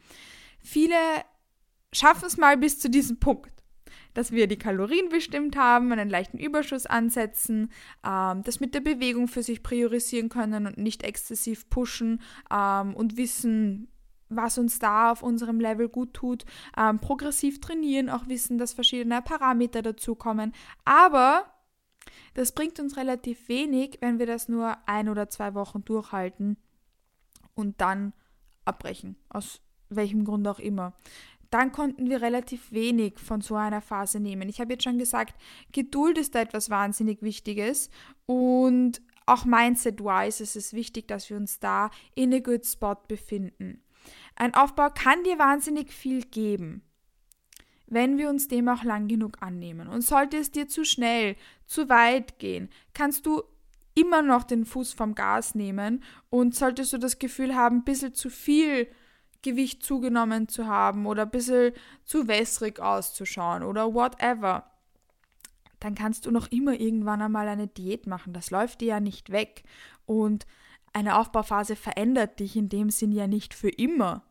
Viele 0.59 0.97
schaffen 1.93 2.27
es 2.27 2.37
mal 2.37 2.57
bis 2.57 2.81
zu 2.81 2.91
diesem 2.91 3.21
Punkt, 3.21 3.63
dass 4.15 4.33
wir 4.33 4.49
die 4.49 4.59
Kalorien 4.59 5.09
bestimmt 5.09 5.55
haben, 5.55 5.93
einen 5.93 6.11
leichten 6.11 6.39
Überschuss 6.39 6.87
ansetzen, 6.87 7.71
ähm, 8.05 8.43
das 8.43 8.59
mit 8.59 8.75
der 8.75 8.81
Bewegung 8.81 9.29
für 9.29 9.45
sich 9.45 9.63
priorisieren 9.63 10.29
können 10.29 10.67
und 10.67 10.77
nicht 10.77 11.05
exzessiv 11.05 11.71
pushen 11.71 12.21
ähm, 12.51 12.93
und 12.93 13.17
wissen, 13.17 13.87
was 14.29 14.59
uns 14.59 14.81
da 14.81 15.13
auf 15.13 15.23
unserem 15.23 15.61
Level 15.61 15.89
gut 15.89 16.15
tut, 16.15 16.45
ähm, 16.77 16.99
progressiv 16.99 17.61
trainieren, 17.61 18.11
auch 18.11 18.27
wissen, 18.27 18.59
dass 18.59 18.73
verschiedene 18.73 19.23
Parameter 19.23 19.83
dazukommen. 19.83 20.53
Aber 20.85 21.45
das 22.35 22.53
bringt 22.53 22.81
uns 22.81 22.97
relativ 22.97 23.49
wenig, 23.49 23.99
wenn 24.01 24.19
wir 24.19 24.27
das 24.27 24.49
nur 24.49 24.77
ein 24.87 25.09
oder 25.09 25.29
zwei 25.29 25.55
Wochen 25.55 25.85
durchhalten 25.85 26.57
und 27.55 27.81
dann 27.81 28.13
abbrechen, 28.65 29.17
aus 29.29 29.61
welchem 29.89 30.25
Grund 30.25 30.47
auch 30.49 30.59
immer. 30.59 30.93
Dann 31.51 31.73
konnten 31.73 32.11
wir 32.11 32.23
relativ 32.23 32.73
wenig 32.73 33.19
von 33.19 33.41
so 33.41 33.55
einer 33.55 33.81
Phase 33.81 34.19
nehmen. 34.21 34.49
Ich 34.49 34.61
habe 34.61 34.73
jetzt 34.73 34.85
schon 34.85 34.99
gesagt, 34.99 35.35
Geduld 35.73 36.19
ist 36.19 36.35
da 36.35 36.41
etwas 36.41 36.71
wahnsinnig 36.71 37.23
Wichtiges 37.23 37.89
und 38.27 39.01
auch 39.27 39.45
mindset-wise 39.45 40.43
ist 40.43 40.57
es 40.57 40.73
wichtig, 40.73 41.09
dass 41.09 41.29
wir 41.31 41.37
uns 41.37 41.59
da 41.59 41.91
in 42.15 42.33
a 42.33 42.39
good 42.39 42.65
spot 42.65 42.97
befinden. 43.09 43.83
Ein 44.37 44.55
Aufbau 44.55 44.91
kann 44.91 45.25
dir 45.25 45.39
wahnsinnig 45.39 45.93
viel 45.93 46.23
geben, 46.23 46.83
wenn 47.87 48.19
wir 48.19 48.29
uns 48.29 48.49
dem 48.49 48.69
auch 48.69 48.85
lang 48.85 49.09
genug 49.09 49.39
annehmen. 49.41 49.89
Und 49.89 50.03
sollte 50.03 50.37
es 50.37 50.51
dir 50.51 50.69
zu 50.69 50.85
schnell, 50.85 51.37
zu 51.67 51.89
weit 51.89 52.39
gehen, 52.39 52.69
kannst 52.95 53.27
du 53.27 53.43
immer 53.95 54.23
noch 54.23 54.45
den 54.45 54.65
Fuß 54.65 54.93
vom 54.93 55.15
Gas 55.15 55.55
nehmen 55.55 56.03
und 56.29 56.55
solltest 56.55 56.93
du 56.93 56.99
das 56.99 57.19
Gefühl 57.19 57.55
haben, 57.55 57.79
ein 57.79 57.85
bisschen 57.85 58.15
zu 58.15 58.29
viel 58.29 58.89
Gewicht 59.43 59.83
zugenommen 59.83 60.49
zu 60.49 60.67
haben 60.67 61.07
oder 61.07 61.23
ein 61.23 61.31
bisschen 61.31 61.73
zu 62.05 62.29
wässrig 62.29 62.81
auszuschauen 62.81 63.63
oder 63.63 63.95
whatever, 63.95 64.71
dann 65.81 65.95
kannst 65.95 66.27
du 66.27 66.31
noch 66.31 66.49
immer 66.49 66.79
irgendwann 66.79 67.23
einmal 67.23 67.49
eine 67.49 67.69
Diät 67.69 68.07
machen. 68.07 68.33
Das 68.33 68.51
läuft 68.51 68.81
dir 68.81 68.89
ja 68.89 69.01
nicht 69.01 69.31
weg. 69.31 69.63
Und 70.05 70.47
eine 70.93 71.19
Aufbauphase 71.19 71.77
verändert 71.77 72.41
dich 72.41 72.57
in 72.57 72.69
dem 72.69 72.91
Sinn 72.91 73.13
ja 73.13 73.27
nicht 73.27 73.55
für 73.55 73.69
immer. 73.69 74.25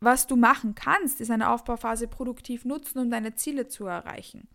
Was 0.00 0.26
du 0.26 0.36
machen 0.36 0.74
kannst, 0.74 1.20
ist 1.20 1.30
eine 1.30 1.50
Aufbauphase 1.50 2.06
produktiv 2.08 2.64
nutzen, 2.64 2.98
um 2.98 3.10
deine 3.10 3.34
Ziele 3.34 3.66
zu 3.68 3.86
erreichen. 3.86 4.48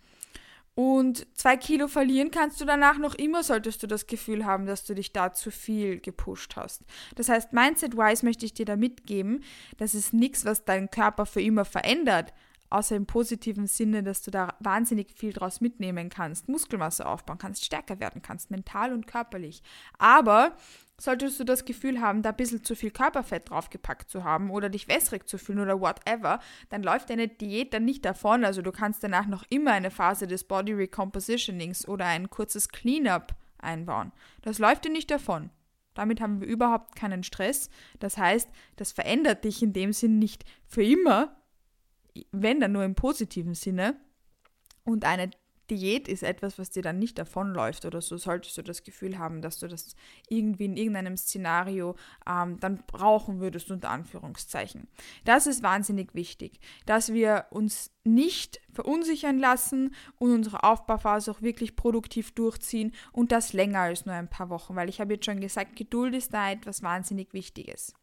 Und 0.74 1.28
zwei 1.38 1.58
Kilo 1.58 1.88
verlieren 1.88 2.32
kannst 2.32 2.62
du 2.62 2.66
danach 2.66 2.98
noch 2.98 3.16
immer, 3.16 3.44
solltest 3.44 3.84
du 3.84 3.88
das 3.88 4.08
Gefühl 4.08 4.46
haben, 4.46 4.66
dass 4.66 4.86
du 4.86 4.96
dich 4.96 5.12
da 5.12 5.34
zu 5.34 5.52
viel 5.52 6.00
gepusht 6.00 6.56
hast. 6.56 6.84
Das 7.16 7.28
heißt, 7.28 7.52
Mindset-wise 7.52 8.26
möchte 8.26 8.46
ich 8.46 8.54
dir 8.54 8.66
da 8.66 8.78
mitgeben, 8.78 9.44
das 9.78 9.94
ist 9.94 10.14
nichts, 10.14 10.46
was 10.46 10.64
deinen 10.64 10.90
Körper 10.90 11.26
für 11.26 11.42
immer 11.42 11.66
verändert, 11.66 12.34
außer 12.70 12.96
im 12.96 13.06
positiven 13.06 13.68
Sinne, 13.68 14.02
dass 14.02 14.22
du 14.22 14.32
da 14.32 14.56
wahnsinnig 14.60 15.12
viel 15.12 15.34
draus 15.34 15.60
mitnehmen 15.60 16.10
kannst, 16.10 16.48
Muskelmasse 16.48 17.06
aufbauen 17.06 17.38
kannst, 17.38 17.66
stärker 17.66 18.00
werden 18.00 18.22
kannst, 18.22 18.50
mental 18.50 18.94
und 18.94 19.08
körperlich. 19.08 19.62
Aber 19.98 20.56
solltest 21.02 21.40
du 21.40 21.44
das 21.44 21.66
Gefühl 21.66 22.00
haben, 22.00 22.22
da 22.22 22.30
ein 22.30 22.36
bisschen 22.36 22.64
zu 22.64 22.76
viel 22.76 22.92
Körperfett 22.92 23.50
draufgepackt 23.50 24.10
zu 24.10 24.24
haben 24.24 24.52
oder 24.52 24.70
dich 24.70 24.88
wässrig 24.88 25.28
zu 25.28 25.38
fühlen 25.38 25.60
oder 25.60 25.82
whatever, 25.82 26.40
dann 26.70 26.84
läuft 26.84 27.10
deine 27.10 27.28
Diät 27.28 27.74
dann 27.74 27.86
nicht 27.86 28.06
davon. 28.06 28.46
Also 28.46 28.62
du 28.62 28.72
kannst 28.72 29.04
danach 29.04 29.26
noch 29.26 29.44
immer 29.50 29.72
eine 29.72 29.90
Phase 29.92 30.28
des 30.28 30.44
Body 30.44 30.74
Recompositionings 30.74 31.88
oder 31.88 32.06
ein 32.06 32.30
kurzes 32.30 32.70
Cleanup 32.70 33.34
einbauen. 33.58 34.12
Das 34.44 34.60
läuft 34.60 34.86
dir 34.86 34.92
nicht 34.92 35.10
davon. 35.10 35.50
Damit 35.94 36.22
haben 36.22 36.40
wir 36.40 36.48
überhaupt 36.48 36.96
keinen 36.96 37.24
Stress. 37.24 37.70
Das 38.00 38.18
heißt, 38.18 38.50
das 38.76 38.92
verändert 38.92 39.44
dich 39.44 39.62
in 39.62 39.74
dem 39.74 39.94
Sinn 39.94 40.20
nicht 40.20 40.46
für 40.68 40.84
immer, 40.84 41.36
wenn 42.32 42.60
dann 42.60 42.72
nur 42.72 42.84
im 42.84 42.96
positiven 42.96 43.56
Sinne. 43.56 43.96
Und 44.84 45.06
eine 45.06 45.32
Diät 45.72 46.10
ist 46.10 46.22
etwas, 46.22 46.60
was 46.60 46.70
dir 46.70 46.84
dann 46.84 47.00
nicht 47.00 47.18
davonläuft 47.18 47.86
oder 47.86 48.02
so, 48.02 48.18
solltest 48.18 48.58
du 48.58 48.62
das 48.62 48.84
Gefühl 48.84 49.18
haben, 49.18 49.42
dass 49.42 49.58
du 49.58 49.70
das 49.70 49.96
irgendwie 50.28 50.66
in 50.66 50.76
irgendeinem 50.76 51.16
Szenario 51.16 51.96
ähm, 52.28 52.60
dann 52.60 52.84
brauchen 52.86 53.40
würdest, 53.40 53.72
unter 53.72 53.90
Anführungszeichen. 53.90 54.90
Das 55.24 55.48
ist 55.48 55.64
wahnsinnig 55.64 56.14
wichtig, 56.14 56.60
dass 56.86 57.14
wir 57.14 57.46
uns 57.52 57.90
nicht 58.04 58.60
verunsichern 58.74 59.40
lassen 59.40 59.96
und 60.20 60.34
unsere 60.34 60.66
Aufbauphase 60.66 61.32
auch 61.32 61.42
wirklich 61.42 61.78
produktiv 61.78 62.32
durchziehen 62.32 62.92
und 63.14 63.32
das 63.32 63.54
länger 63.54 63.80
als 63.80 64.06
nur 64.06 64.16
ein 64.16 64.30
paar 64.30 64.50
Wochen, 64.50 64.76
weil 64.76 64.90
ich 64.90 65.00
habe 65.00 65.14
jetzt 65.14 65.26
schon 65.26 65.40
gesagt, 65.40 65.78
Geduld 65.78 66.14
ist 66.16 66.34
da 66.34 66.52
etwas 66.52 66.84
wahnsinnig 66.84 67.34
Wichtiges. 67.34 67.94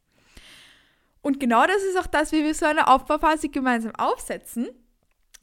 Und 1.21 1.39
genau 1.39 1.67
das 1.67 1.83
ist 1.83 1.99
auch 1.99 2.07
das, 2.07 2.33
wie 2.33 2.45
wir 2.45 2.55
so 2.55 2.65
eine 2.65 2.89
Aufbauphase 2.89 3.51
gemeinsam 3.51 3.95
aufsetzen 3.97 4.69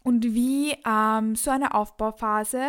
und 0.06 0.24
wie 0.24 0.78
ähm, 0.86 1.36
so 1.36 1.50
eine 1.50 1.74
Aufbauphase 1.74 2.62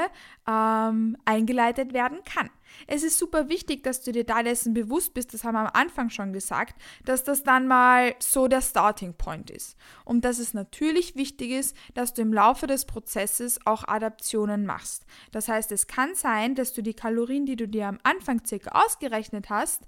ähm, 0.48 1.18
eingeleitet 1.26 1.92
werden 1.92 2.18
kann. 2.24 2.48
Es 2.86 3.02
ist 3.02 3.18
super 3.18 3.50
wichtig, 3.50 3.84
dass 3.84 4.02
du 4.02 4.10
dir 4.10 4.24
da 4.24 4.42
dessen 4.42 4.72
bewusst 4.72 5.12
bist, 5.12 5.34
das 5.34 5.44
haben 5.44 5.54
wir 5.54 5.60
am 5.60 5.70
Anfang 5.72 6.08
schon 6.08 6.32
gesagt, 6.32 6.80
dass 7.04 7.24
das 7.24 7.42
dann 7.42 7.68
mal 7.68 8.14
so 8.20 8.48
der 8.48 8.62
Starting 8.62 9.12
Point 9.14 9.50
ist. 9.50 9.76
Und 10.06 10.24
dass 10.24 10.38
es 10.38 10.54
natürlich 10.54 11.14
wichtig 11.14 11.50
ist, 11.50 11.76
dass 11.92 12.14
du 12.14 12.22
im 12.22 12.32
Laufe 12.32 12.66
des 12.66 12.86
Prozesses 12.86 13.60
auch 13.66 13.86
Adaptionen 13.86 14.64
machst. 14.64 15.04
Das 15.30 15.48
heißt, 15.48 15.70
es 15.72 15.86
kann 15.86 16.14
sein, 16.14 16.54
dass 16.54 16.72
du 16.72 16.82
die 16.82 16.94
Kalorien, 16.94 17.44
die 17.44 17.56
du 17.56 17.68
dir 17.68 17.86
am 17.86 17.98
Anfang 18.02 18.46
circa 18.46 18.70
ausgerechnet 18.82 19.50
hast, 19.50 19.82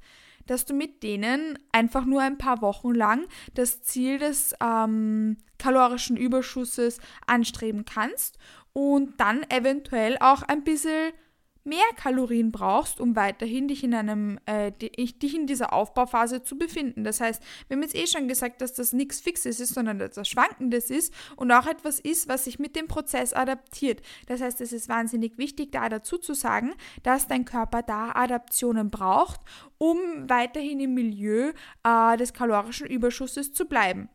dass 0.48 0.64
du 0.64 0.74
mit 0.74 1.04
denen 1.04 1.58
einfach 1.70 2.04
nur 2.04 2.20
ein 2.20 2.38
paar 2.38 2.61
Wochen 2.61 2.92
lang 2.92 3.26
das 3.54 3.82
Ziel 3.82 4.18
des 4.18 4.54
ähm, 4.61 5.37
kalorischen 5.58 6.16
Überschusses 6.16 6.98
anstreben 7.26 7.84
kannst 7.84 8.38
und 8.72 9.20
dann 9.20 9.44
eventuell 9.50 10.16
auch 10.18 10.42
ein 10.42 10.64
bisschen 10.64 11.12
mehr 11.68 11.85
Kalorien 11.96 12.50
brauchst, 12.50 13.00
um 13.00 13.14
weiterhin 13.14 13.68
dich 13.68 13.85
in 13.85 13.94
einem 13.94 14.38
äh, 14.46 14.72
dich 14.72 15.35
in 15.35 15.46
dieser 15.46 15.72
Aufbauphase 15.72 16.42
zu 16.42 16.59
befinden. 16.59 17.04
Das 17.04 17.20
heißt, 17.20 17.42
wir 17.68 17.76
haben 17.76 17.83
jetzt 17.83 17.94
eh 17.94 18.07
schon 18.07 18.26
gesagt, 18.26 18.61
dass 18.61 18.74
das 18.74 18.92
nichts 18.92 19.20
Fixes 19.20 19.61
ist, 19.61 19.74
sondern 19.74 20.00
etwas 20.00 20.28
Schwankendes 20.28 20.90
ist 20.90 21.12
und 21.37 21.52
auch 21.52 21.66
etwas 21.66 22.00
ist, 22.00 22.28
was 22.28 22.44
sich 22.44 22.59
mit 22.59 22.74
dem 22.74 22.88
Prozess 22.88 23.33
adaptiert. 23.33 24.02
Das 24.26 24.40
heißt, 24.40 24.61
es 24.61 24.72
ist 24.72 24.88
wahnsinnig 24.88 25.38
wichtig, 25.38 25.72
da 25.72 25.88
dazu 25.88 26.18
zu 26.18 26.35
sagen, 26.35 26.74
dass 27.02 27.28
dein 27.28 27.44
Körper 27.44 27.83
da 27.83 28.12
Adaptionen 28.14 28.90
braucht, 28.90 29.40
um 29.78 29.98
weiterhin 30.28 30.81
im 30.81 30.94
Milieu 30.94 31.52
äh, 31.85 32.16
des 32.16 32.33
kalorischen 32.33 32.87
Überschusses 32.87 33.52
zu 33.52 33.66
bleiben. 33.66 34.09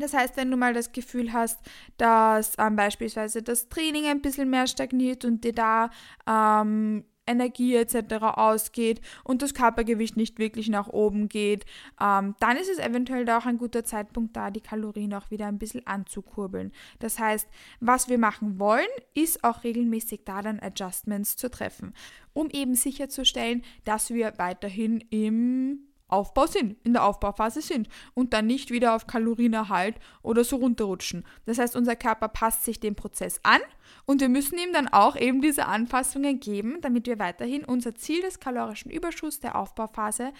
Das 0.00 0.14
heißt, 0.14 0.36
wenn 0.36 0.50
du 0.50 0.56
mal 0.56 0.74
das 0.74 0.92
Gefühl 0.92 1.32
hast, 1.32 1.58
dass 1.96 2.54
ähm, 2.58 2.76
beispielsweise 2.76 3.42
das 3.42 3.68
Training 3.68 4.06
ein 4.06 4.22
bisschen 4.22 4.50
mehr 4.50 4.66
stagniert 4.66 5.24
und 5.24 5.44
dir 5.44 5.52
da 5.52 5.90
ähm, 6.26 7.04
Energie 7.30 7.76
etc. 7.76 8.14
ausgeht 8.22 9.00
und 9.24 9.42
das 9.42 9.54
Körpergewicht 9.54 10.16
nicht 10.16 10.38
wirklich 10.38 10.68
nach 10.68 10.88
oben 10.88 11.28
geht, 11.28 11.64
ähm, 12.00 12.34
dann 12.40 12.56
ist 12.56 12.68
es 12.68 12.78
eventuell 12.78 13.28
auch 13.30 13.46
ein 13.46 13.58
guter 13.58 13.84
Zeitpunkt 13.84 14.36
da, 14.36 14.50
die 14.50 14.60
Kalorien 14.60 15.14
auch 15.14 15.30
wieder 15.30 15.46
ein 15.46 15.58
bisschen 15.58 15.86
anzukurbeln. 15.86 16.72
Das 16.98 17.18
heißt, 17.18 17.48
was 17.78 18.08
wir 18.08 18.18
machen 18.18 18.58
wollen, 18.58 18.88
ist 19.14 19.44
auch 19.44 19.64
regelmäßig 19.64 20.22
da 20.24 20.42
dann 20.42 20.60
Adjustments 20.60 21.36
zu 21.36 21.50
treffen, 21.50 21.94
um 22.32 22.50
eben 22.50 22.74
sicherzustellen, 22.74 23.62
dass 23.84 24.10
wir 24.10 24.34
weiterhin 24.38 24.98
im 25.10 25.89
Aufbau 26.12 26.46
sind, 26.46 26.76
in 26.84 26.92
der 26.92 27.04
Aufbauphase 27.04 27.62
sind 27.62 27.88
und 28.14 28.32
dann 28.32 28.46
nicht 28.46 28.70
wieder 28.70 28.94
auf 28.94 29.06
Kalorienerhalt 29.06 29.96
oder 30.22 30.44
so 30.44 30.56
runterrutschen. 30.56 31.24
Das 31.46 31.58
heißt, 31.58 31.76
unser 31.76 31.96
Körper 31.96 32.28
passt 32.28 32.64
sich 32.64 32.80
dem 32.80 32.94
Prozess 32.94 33.40
an 33.42 33.60
und 34.06 34.20
wir 34.20 34.28
müssen 34.28 34.58
ihm 34.58 34.72
dann 34.72 34.88
auch 34.88 35.16
eben 35.16 35.40
diese 35.40 35.66
Anpassungen 35.66 36.40
geben, 36.40 36.80
damit 36.80 37.06
wir 37.06 37.18
weiterhin 37.18 37.64
unser 37.64 37.94
Ziel 37.94 38.22
des 38.22 38.40
kalorischen 38.40 38.90
Überschusses 38.90 39.40
der 39.40 39.56
Aufbauphase 39.56 40.32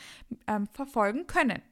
ähm, 0.47 0.67
verfolgen 0.73 1.27
können. 1.27 1.63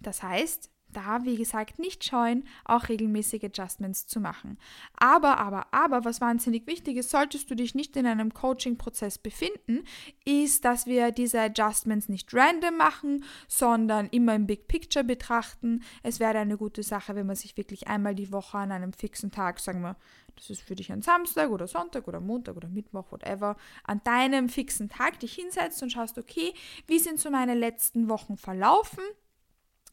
Das 0.00 0.22
heißt, 0.22 0.70
da, 0.92 1.24
wie 1.24 1.36
gesagt, 1.36 1.78
nicht 1.78 2.04
scheuen, 2.04 2.44
auch 2.64 2.88
regelmäßige 2.88 3.44
Adjustments 3.44 4.06
zu 4.06 4.20
machen. 4.20 4.58
Aber, 4.96 5.38
aber, 5.38 5.72
aber, 5.72 6.04
was 6.04 6.20
wahnsinnig 6.20 6.66
wichtig 6.66 6.96
ist, 6.96 7.10
solltest 7.10 7.50
du 7.50 7.54
dich 7.54 7.74
nicht 7.74 7.96
in 7.96 8.06
einem 8.06 8.34
Coaching-Prozess 8.34 9.18
befinden, 9.18 9.84
ist, 10.24 10.64
dass 10.64 10.86
wir 10.86 11.10
diese 11.12 11.40
Adjustments 11.40 12.08
nicht 12.08 12.32
random 12.34 12.76
machen, 12.76 13.24
sondern 13.48 14.08
immer 14.08 14.34
im 14.34 14.46
Big 14.46 14.68
Picture 14.68 15.04
betrachten. 15.04 15.82
Es 16.02 16.20
wäre 16.20 16.38
eine 16.38 16.56
gute 16.56 16.82
Sache, 16.82 17.14
wenn 17.14 17.26
man 17.26 17.36
sich 17.36 17.56
wirklich 17.56 17.88
einmal 17.88 18.14
die 18.14 18.32
Woche 18.32 18.58
an 18.58 18.72
einem 18.72 18.92
fixen 18.92 19.30
Tag, 19.30 19.60
sagen 19.60 19.82
wir, 19.82 19.96
das 20.36 20.50
ist 20.50 20.62
für 20.62 20.74
dich 20.74 20.90
ein 20.90 21.02
Samstag 21.02 21.50
oder 21.50 21.66
Sonntag 21.66 22.08
oder 22.08 22.20
Montag 22.20 22.56
oder 22.56 22.68
Mittwoch, 22.68 23.12
whatever, 23.12 23.56
an 23.84 24.00
deinem 24.04 24.48
fixen 24.48 24.88
Tag 24.88 25.20
dich 25.20 25.34
hinsetzt 25.34 25.82
und 25.82 25.90
schaust, 25.90 26.18
okay, 26.18 26.54
wie 26.86 26.98
sind 26.98 27.20
so 27.20 27.30
meine 27.30 27.54
letzten 27.54 28.08
Wochen 28.08 28.36
verlaufen? 28.36 29.04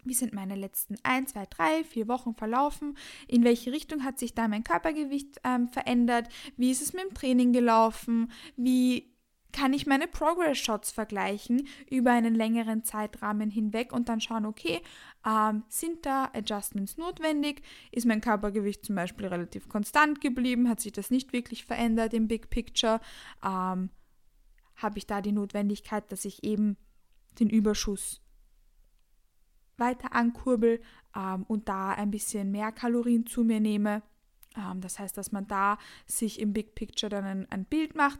Wie 0.07 0.13
sind 0.13 0.33
meine 0.33 0.55
letzten 0.55 0.95
ein, 1.03 1.27
zwei, 1.27 1.45
drei, 1.45 1.83
vier 1.83 2.07
Wochen 2.07 2.35
verlaufen? 2.35 2.97
In 3.27 3.43
welche 3.43 3.71
Richtung 3.71 4.03
hat 4.03 4.19
sich 4.19 4.33
da 4.33 4.47
mein 4.47 4.63
Körpergewicht 4.63 5.39
ähm, 5.43 5.67
verändert? 5.67 6.29
Wie 6.55 6.71
ist 6.71 6.81
es 6.81 6.93
mit 6.93 7.03
dem 7.03 7.13
Training 7.13 7.53
gelaufen? 7.53 8.31
Wie 8.55 9.17
kann 9.57 9.73
ich 9.73 9.87
meine 9.87 10.07
Progress 10.07 10.59
Shots 10.59 10.91
vergleichen 10.91 11.67
über 11.89 12.11
einen 12.11 12.35
längeren 12.35 12.83
Zeitrahmen 12.83 13.49
hinweg 13.49 13.91
und 13.91 14.07
dann 14.07 14.21
schauen, 14.21 14.45
okay, 14.45 14.81
ähm, 15.25 15.63
sind 15.67 16.05
da 16.05 16.29
Adjustments 16.33 16.97
notwendig? 16.97 17.63
Ist 17.91 18.05
mein 18.05 18.21
Körpergewicht 18.21 18.85
zum 18.85 18.95
Beispiel 18.95 19.25
relativ 19.25 19.67
konstant 19.67 20.21
geblieben? 20.21 20.69
Hat 20.69 20.79
sich 20.79 20.91
das 20.91 21.09
nicht 21.09 21.33
wirklich 21.33 21.65
verändert 21.65 22.13
im 22.13 22.27
Big 22.27 22.49
Picture? 22.49 22.99
Ähm, 23.43 23.89
Habe 24.75 24.97
ich 24.97 25.07
da 25.07 25.21
die 25.21 25.31
Notwendigkeit, 25.31 26.11
dass 26.11 26.25
ich 26.25 26.43
eben 26.43 26.77
den 27.39 27.49
Überschuss 27.49 28.21
weiter 29.77 30.13
ankurbel 30.13 30.81
ähm, 31.15 31.43
und 31.47 31.69
da 31.69 31.91
ein 31.91 32.11
bisschen 32.11 32.51
mehr 32.51 32.71
Kalorien 32.71 33.25
zu 33.25 33.43
mir 33.43 33.59
nehme? 33.59 34.01
Ähm, 34.55 34.81
das 34.81 34.99
heißt, 34.99 35.17
dass 35.17 35.31
man 35.31 35.47
da 35.47 35.77
sich 36.05 36.39
im 36.39 36.53
Big 36.53 36.75
Picture 36.75 37.09
dann 37.09 37.25
ein, 37.25 37.47
ein 37.51 37.65
Bild 37.65 37.95
macht 37.95 38.19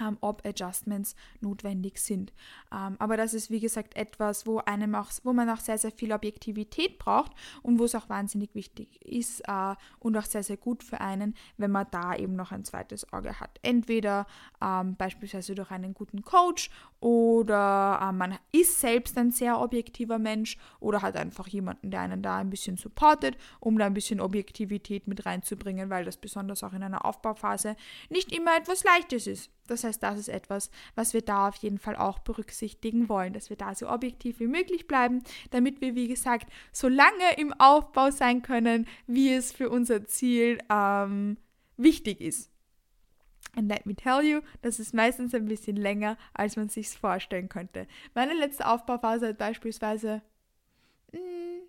ähm, 0.00 0.16
ob 0.20 0.44
Adjustments 0.46 1.14
notwendig 1.40 1.98
sind. 1.98 2.32
Ähm, 2.72 2.96
aber 2.98 3.16
das 3.16 3.34
ist 3.34 3.50
wie 3.50 3.60
gesagt 3.60 3.96
etwas, 3.96 4.46
wo 4.46 4.58
einem 4.58 4.94
auch, 4.94 5.10
wo 5.22 5.32
man 5.32 5.48
auch 5.50 5.60
sehr, 5.60 5.78
sehr 5.78 5.92
viel 5.92 6.12
Objektivität 6.12 6.98
braucht 6.98 7.32
und 7.62 7.78
wo 7.78 7.84
es 7.84 7.94
auch 7.94 8.08
wahnsinnig 8.08 8.54
wichtig 8.54 9.02
ist 9.04 9.40
äh, 9.48 9.74
und 9.98 10.16
auch 10.16 10.24
sehr, 10.24 10.42
sehr 10.42 10.56
gut 10.56 10.82
für 10.82 11.00
einen, 11.00 11.34
wenn 11.56 11.70
man 11.70 11.86
da 11.90 12.14
eben 12.14 12.36
noch 12.36 12.52
ein 12.52 12.64
zweites 12.64 13.12
Auge 13.12 13.40
hat. 13.40 13.58
Entweder 13.62 14.26
ähm, 14.62 14.96
beispielsweise 14.96 15.54
durch 15.54 15.70
einen 15.70 15.94
guten 15.94 16.22
Coach 16.22 16.70
oder 17.00 18.00
äh, 18.02 18.12
man 18.12 18.38
ist 18.52 18.80
selbst 18.80 19.16
ein 19.18 19.30
sehr 19.30 19.60
objektiver 19.60 20.18
Mensch 20.18 20.56
oder 20.80 21.02
hat 21.02 21.16
einfach 21.16 21.48
jemanden, 21.48 21.90
der 21.90 22.00
einen 22.00 22.22
da 22.22 22.38
ein 22.38 22.50
bisschen 22.50 22.76
supportet, 22.76 23.36
um 23.60 23.78
da 23.78 23.86
ein 23.86 23.94
bisschen 23.94 24.20
Objektivität 24.20 25.06
mit 25.06 25.26
reinzubringen, 25.26 25.90
weil 25.90 26.04
das 26.04 26.16
besonders 26.16 26.62
auch 26.62 26.72
in 26.72 26.82
einer 26.82 27.04
Aufbauphase 27.04 27.76
nicht 28.08 28.32
immer 28.32 28.56
etwas 28.56 28.84
Leichtes 28.84 29.26
ist. 29.26 29.50
Das 29.66 29.84
heißt, 29.84 30.02
das 30.02 30.18
ist 30.18 30.28
etwas, 30.28 30.70
was 30.94 31.14
wir 31.14 31.22
da 31.22 31.48
auf 31.48 31.56
jeden 31.56 31.78
Fall 31.78 31.96
auch 31.96 32.18
berücksichtigen 32.20 33.08
wollen, 33.08 33.32
dass 33.32 33.50
wir 33.50 33.56
da 33.56 33.74
so 33.74 33.88
objektiv 33.88 34.40
wie 34.40 34.46
möglich 34.46 34.86
bleiben, 34.86 35.22
damit 35.50 35.80
wir, 35.80 35.94
wie 35.94 36.08
gesagt, 36.08 36.50
so 36.72 36.88
lange 36.88 37.36
im 37.36 37.52
Aufbau 37.54 38.10
sein 38.10 38.42
können, 38.42 38.86
wie 39.06 39.32
es 39.32 39.52
für 39.52 39.70
unser 39.70 40.06
Ziel 40.06 40.58
ähm, 40.70 41.36
wichtig 41.76 42.20
ist. 42.20 42.50
And 43.54 43.68
let 43.70 43.86
me 43.86 43.94
tell 43.94 44.22
you, 44.22 44.40
das 44.60 44.78
ist 44.78 44.92
meistens 44.92 45.34
ein 45.34 45.46
bisschen 45.46 45.76
länger, 45.76 46.18
als 46.34 46.56
man 46.56 46.68
sich 46.68 46.90
vorstellen 46.90 47.48
könnte. 47.48 47.86
Meine 48.14 48.34
letzte 48.34 48.66
Aufbauphase 48.66 49.28
hat 49.28 49.38
beispielsweise 49.38 50.20
mh, 51.12 51.20
mm, 51.20 51.65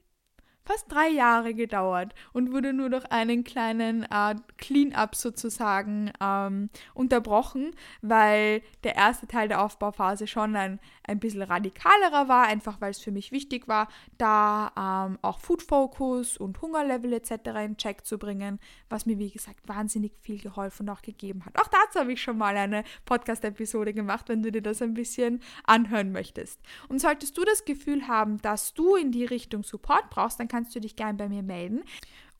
fast 0.67 0.91
drei 0.91 1.07
Jahre 1.07 1.53
gedauert 1.53 2.13
und 2.33 2.51
wurde 2.51 2.73
nur 2.73 2.89
durch 2.89 3.05
einen 3.11 3.43
kleinen 3.43 4.03
äh, 4.03 4.35
Clean-up 4.57 5.15
sozusagen 5.15 6.11
ähm, 6.21 6.69
unterbrochen, 6.93 7.71
weil 8.01 8.61
der 8.83 8.95
erste 8.95 9.27
Teil 9.27 9.47
der 9.47 9.63
Aufbauphase 9.63 10.27
schon 10.27 10.55
ein, 10.55 10.79
ein 11.03 11.19
bisschen 11.19 11.41
radikalerer 11.41 12.27
war, 12.27 12.47
einfach 12.47 12.81
weil 12.81 12.91
es 12.91 12.99
für 12.99 13.11
mich 13.11 13.31
wichtig 13.31 13.67
war, 13.67 13.87
da 14.17 15.07
ähm, 15.07 15.17
auch 15.21 15.39
Food 15.39 15.63
Focus 15.63 16.37
und 16.37 16.61
Hungerlevel 16.61 17.13
etc. 17.13 17.31
in 17.65 17.77
Check 17.77 18.05
zu 18.05 18.17
bringen, 18.17 18.59
was 18.89 19.05
mir 19.05 19.17
wie 19.17 19.31
gesagt 19.31 19.67
wahnsinnig 19.67 20.13
viel 20.21 20.39
geholfen 20.39 20.89
und 20.89 20.95
auch 20.95 21.01
gegeben 21.01 21.45
hat. 21.45 21.57
Auch 21.57 21.67
dazu 21.67 21.99
habe 21.99 22.11
ich 22.11 22.21
schon 22.21 22.37
mal 22.37 22.57
eine 22.57 22.83
Podcast-Episode 23.05 23.93
gemacht, 23.93 24.27
wenn 24.27 24.43
du 24.43 24.51
dir 24.51 24.61
das 24.61 24.81
ein 24.81 24.93
bisschen 24.93 25.41
anhören 25.63 26.11
möchtest. 26.11 26.59
Und 26.89 26.99
solltest 26.99 27.37
du 27.37 27.45
das 27.45 27.63
Gefühl 27.63 28.07
haben, 28.07 28.41
dass 28.41 28.73
du 28.73 28.95
in 28.95 29.11
die 29.11 29.25
Richtung 29.25 29.63
Support 29.63 30.09
brauchst, 30.09 30.39
dann 30.39 30.47
kannst 30.47 30.56
kannst 30.57 30.75
du 30.75 30.79
dich 30.79 30.95
gern 30.95 31.17
bei 31.17 31.29
mir 31.29 31.43
melden 31.43 31.83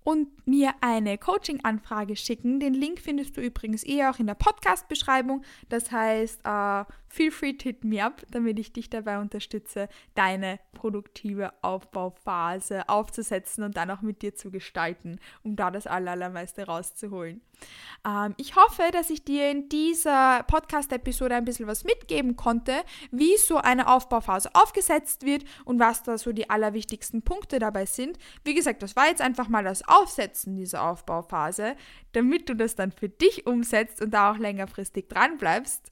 und 0.04 0.48
mir 0.48 0.74
eine 0.82 1.20
Coaching-Anfrage 1.20 2.16
schicken. 2.16 2.60
Den 2.60 2.74
Link 2.74 3.00
findest 3.00 3.38
du 3.38 3.42
übrigens 3.42 3.86
eh 3.86 4.06
auch 4.06 4.18
in 4.18 4.26
der 4.26 4.34
Podcast-Beschreibung. 4.34 5.44
Das 5.70 5.92
heißt, 5.92 6.40
uh, 6.48 6.86
feel 7.10 7.32
free 7.32 7.54
to 7.54 7.64
hit 7.64 7.84
me 7.84 8.04
up, 8.04 8.24
damit 8.32 8.60
ich 8.60 8.74
dich 8.74 8.90
dabei 8.90 9.20
unterstütze, 9.20 9.90
deine 10.16 10.60
produktive 10.74 11.54
Aufbauphase 11.62 12.88
aufzusetzen 12.88 13.64
und 13.64 13.78
dann 13.78 13.92
auch 13.92 14.02
mit 14.02 14.22
dir 14.22 14.36
zu 14.36 14.52
gestalten, 14.52 15.20
um 15.44 15.56
da 15.56 15.72
das 15.72 15.88
Allermeiste 15.88 16.66
rauszuholen. 16.66 17.42
Ähm, 18.06 18.36
ich 18.38 18.56
hoffe, 18.56 18.84
dass 18.92 19.10
ich 19.10 19.24
dir 19.24 19.50
in 19.52 19.70
dieser 19.70 20.44
Podcast-Episode 20.44 21.36
ein 21.36 21.46
bisschen 21.46 21.68
was 21.68 21.84
mitgeben 21.84 22.36
konnte, 22.36 22.74
wie 23.12 23.38
so 23.38 23.58
eine 23.58 23.88
Aufbauphase 23.88 24.50
aufgesetzt 24.54 25.26
wird 25.26 25.44
und 25.66 25.80
was 25.80 26.04
da 26.04 26.18
so 26.18 26.32
die 26.32 26.50
allerwichtigsten 26.50 27.24
Punkte 27.24 27.60
dabei 27.60 27.86
sind. 27.86 28.18
Wie 28.44 28.54
gesagt, 28.54 28.84
das 28.84 28.96
war 28.96 29.08
jetzt 29.08 29.22
einfach 29.22 29.50
mal 29.50 29.64
das 29.64 29.88
Aufsetzen 29.88 30.56
dieser 30.56 30.84
Aufbauphase, 30.84 31.76
damit 32.14 32.50
du 32.50 32.56
das 32.56 32.76
dann 32.76 32.92
für 32.92 33.10
dich 33.10 33.48
umsetzt 33.48 34.02
und 34.02 34.12
da 34.12 34.32
auch 34.32 34.38
längerfristig 34.38 35.08
dran 35.08 35.38
bleibst 35.38 35.92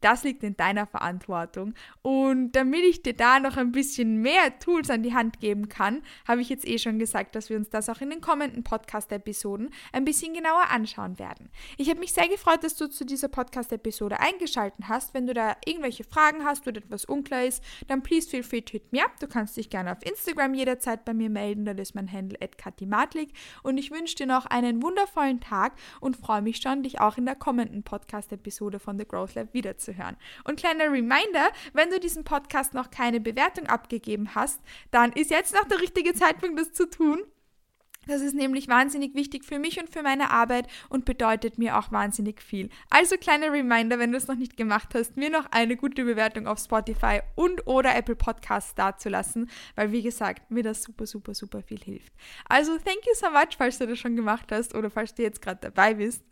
das 0.00 0.24
liegt 0.24 0.42
in 0.42 0.56
deiner 0.56 0.86
Verantwortung. 0.86 1.74
Und 2.02 2.52
damit 2.52 2.84
ich 2.84 3.02
dir 3.02 3.14
da 3.14 3.40
noch 3.40 3.56
ein 3.56 3.72
bisschen 3.72 4.20
mehr 4.22 4.58
Tools 4.58 4.90
an 4.90 5.02
die 5.02 5.14
Hand 5.14 5.40
geben 5.40 5.68
kann, 5.68 6.02
habe 6.26 6.40
ich 6.40 6.48
jetzt 6.48 6.66
eh 6.66 6.78
schon 6.78 6.98
gesagt, 6.98 7.34
dass 7.34 7.50
wir 7.50 7.56
uns 7.56 7.70
das 7.70 7.88
auch 7.88 8.00
in 8.00 8.10
den 8.10 8.20
kommenden 8.20 8.62
Podcast-Episoden 8.62 9.70
ein 9.92 10.04
bisschen 10.04 10.34
genauer 10.34 10.70
anschauen 10.70 11.18
werden. 11.18 11.50
Ich 11.76 11.90
habe 11.90 12.00
mich 12.00 12.12
sehr 12.12 12.28
gefreut, 12.28 12.62
dass 12.62 12.76
du 12.76 12.88
zu 12.88 13.04
dieser 13.04 13.28
Podcast-Episode 13.28 14.20
eingeschaltet 14.20 14.84
hast. 14.88 15.14
Wenn 15.14 15.26
du 15.26 15.34
da 15.34 15.56
irgendwelche 15.64 16.04
Fragen 16.04 16.44
hast 16.44 16.66
oder 16.66 16.78
etwas 16.78 17.04
unklar 17.04 17.44
ist, 17.44 17.62
dann 17.88 18.02
please 18.02 18.28
feel 18.28 18.42
free 18.42 18.60
to 18.60 18.72
hit 18.72 18.92
me 18.92 19.04
up. 19.04 19.18
Du 19.20 19.26
kannst 19.26 19.56
dich 19.56 19.70
gerne 19.70 19.92
auf 19.92 20.04
Instagram 20.04 20.54
jederzeit 20.54 21.04
bei 21.04 21.14
mir 21.14 21.30
melden. 21.30 21.64
Da 21.64 21.72
ist 21.72 21.94
mein 21.94 22.10
Handle 22.10 22.38
@katimatlik. 22.56 23.32
Und 23.62 23.78
ich 23.78 23.90
wünsche 23.90 24.14
dir 24.14 24.26
noch 24.26 24.46
einen 24.46 24.82
wundervollen 24.82 25.40
Tag 25.40 25.74
und 26.00 26.16
freue 26.16 26.42
mich 26.42 26.58
schon, 26.58 26.82
dich 26.82 27.00
auch 27.00 27.18
in 27.18 27.26
der 27.26 27.36
kommenden 27.36 27.82
Podcast-Episode 27.82 28.78
von 28.78 28.98
The 28.98 29.06
Growth 29.06 29.34
Lab 29.34 29.54
wiederzusehen 29.54 29.87
zu 29.88 29.96
hören. 29.96 30.16
Und 30.44 30.58
kleiner 30.58 30.92
Reminder, 30.92 31.50
wenn 31.72 31.90
du 31.90 31.98
diesem 31.98 32.24
Podcast 32.24 32.74
noch 32.74 32.90
keine 32.90 33.20
Bewertung 33.20 33.66
abgegeben 33.66 34.34
hast, 34.34 34.60
dann 34.90 35.12
ist 35.12 35.30
jetzt 35.30 35.54
noch 35.54 35.64
der 35.64 35.80
richtige 35.80 36.14
Zeitpunkt, 36.14 36.58
das 36.58 36.72
zu 36.72 36.88
tun. 36.88 37.22
Das 38.08 38.22
ist 38.22 38.34
nämlich 38.34 38.68
wahnsinnig 38.68 39.14
wichtig 39.14 39.44
für 39.44 39.58
mich 39.58 39.78
und 39.78 39.90
für 39.90 40.02
meine 40.02 40.30
Arbeit 40.30 40.66
und 40.88 41.04
bedeutet 41.04 41.58
mir 41.58 41.78
auch 41.78 41.92
wahnsinnig 41.92 42.40
viel. 42.42 42.70
Also 42.88 43.16
kleiner 43.18 43.52
Reminder, 43.52 43.98
wenn 43.98 44.12
du 44.12 44.16
es 44.16 44.26
noch 44.26 44.36
nicht 44.36 44.56
gemacht 44.56 44.94
hast, 44.94 45.16
mir 45.16 45.28
noch 45.28 45.46
eine 45.52 45.76
gute 45.76 46.04
Bewertung 46.04 46.46
auf 46.46 46.58
Spotify 46.58 47.20
und 47.34 47.66
oder 47.66 47.94
Apple 47.94 48.16
Podcasts 48.16 48.74
dazulassen, 48.74 49.50
weil 49.76 49.92
wie 49.92 50.02
gesagt, 50.02 50.50
mir 50.50 50.62
das 50.62 50.82
super, 50.82 51.06
super, 51.06 51.34
super 51.34 51.62
viel 51.62 51.80
hilft. 51.80 52.12
Also 52.48 52.78
thank 52.78 53.06
you 53.06 53.12
so 53.14 53.30
much, 53.30 53.56
falls 53.58 53.78
du 53.78 53.86
das 53.86 53.98
schon 53.98 54.16
gemacht 54.16 54.50
hast 54.50 54.74
oder 54.74 54.88
falls 54.88 55.14
du 55.14 55.22
jetzt 55.22 55.42
gerade 55.42 55.60
dabei 55.60 55.94
bist. 55.94 56.24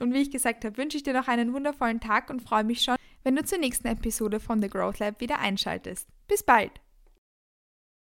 Und 0.00 0.14
wie 0.14 0.22
ich 0.22 0.30
gesagt 0.30 0.64
habe, 0.64 0.78
wünsche 0.78 0.96
ich 0.96 1.02
dir 1.02 1.12
noch 1.12 1.28
einen 1.28 1.52
wundervollen 1.52 2.00
Tag 2.00 2.30
und 2.30 2.40
freue 2.40 2.64
mich 2.64 2.80
schon, 2.80 2.96
wenn 3.22 3.36
du 3.36 3.44
zur 3.44 3.58
nächsten 3.58 3.88
Episode 3.88 4.40
von 4.40 4.62
The 4.62 4.70
Growth 4.70 4.98
Lab 4.98 5.20
wieder 5.20 5.38
einschaltest. 5.40 6.08
Bis 6.26 6.42
bald! 6.42 6.87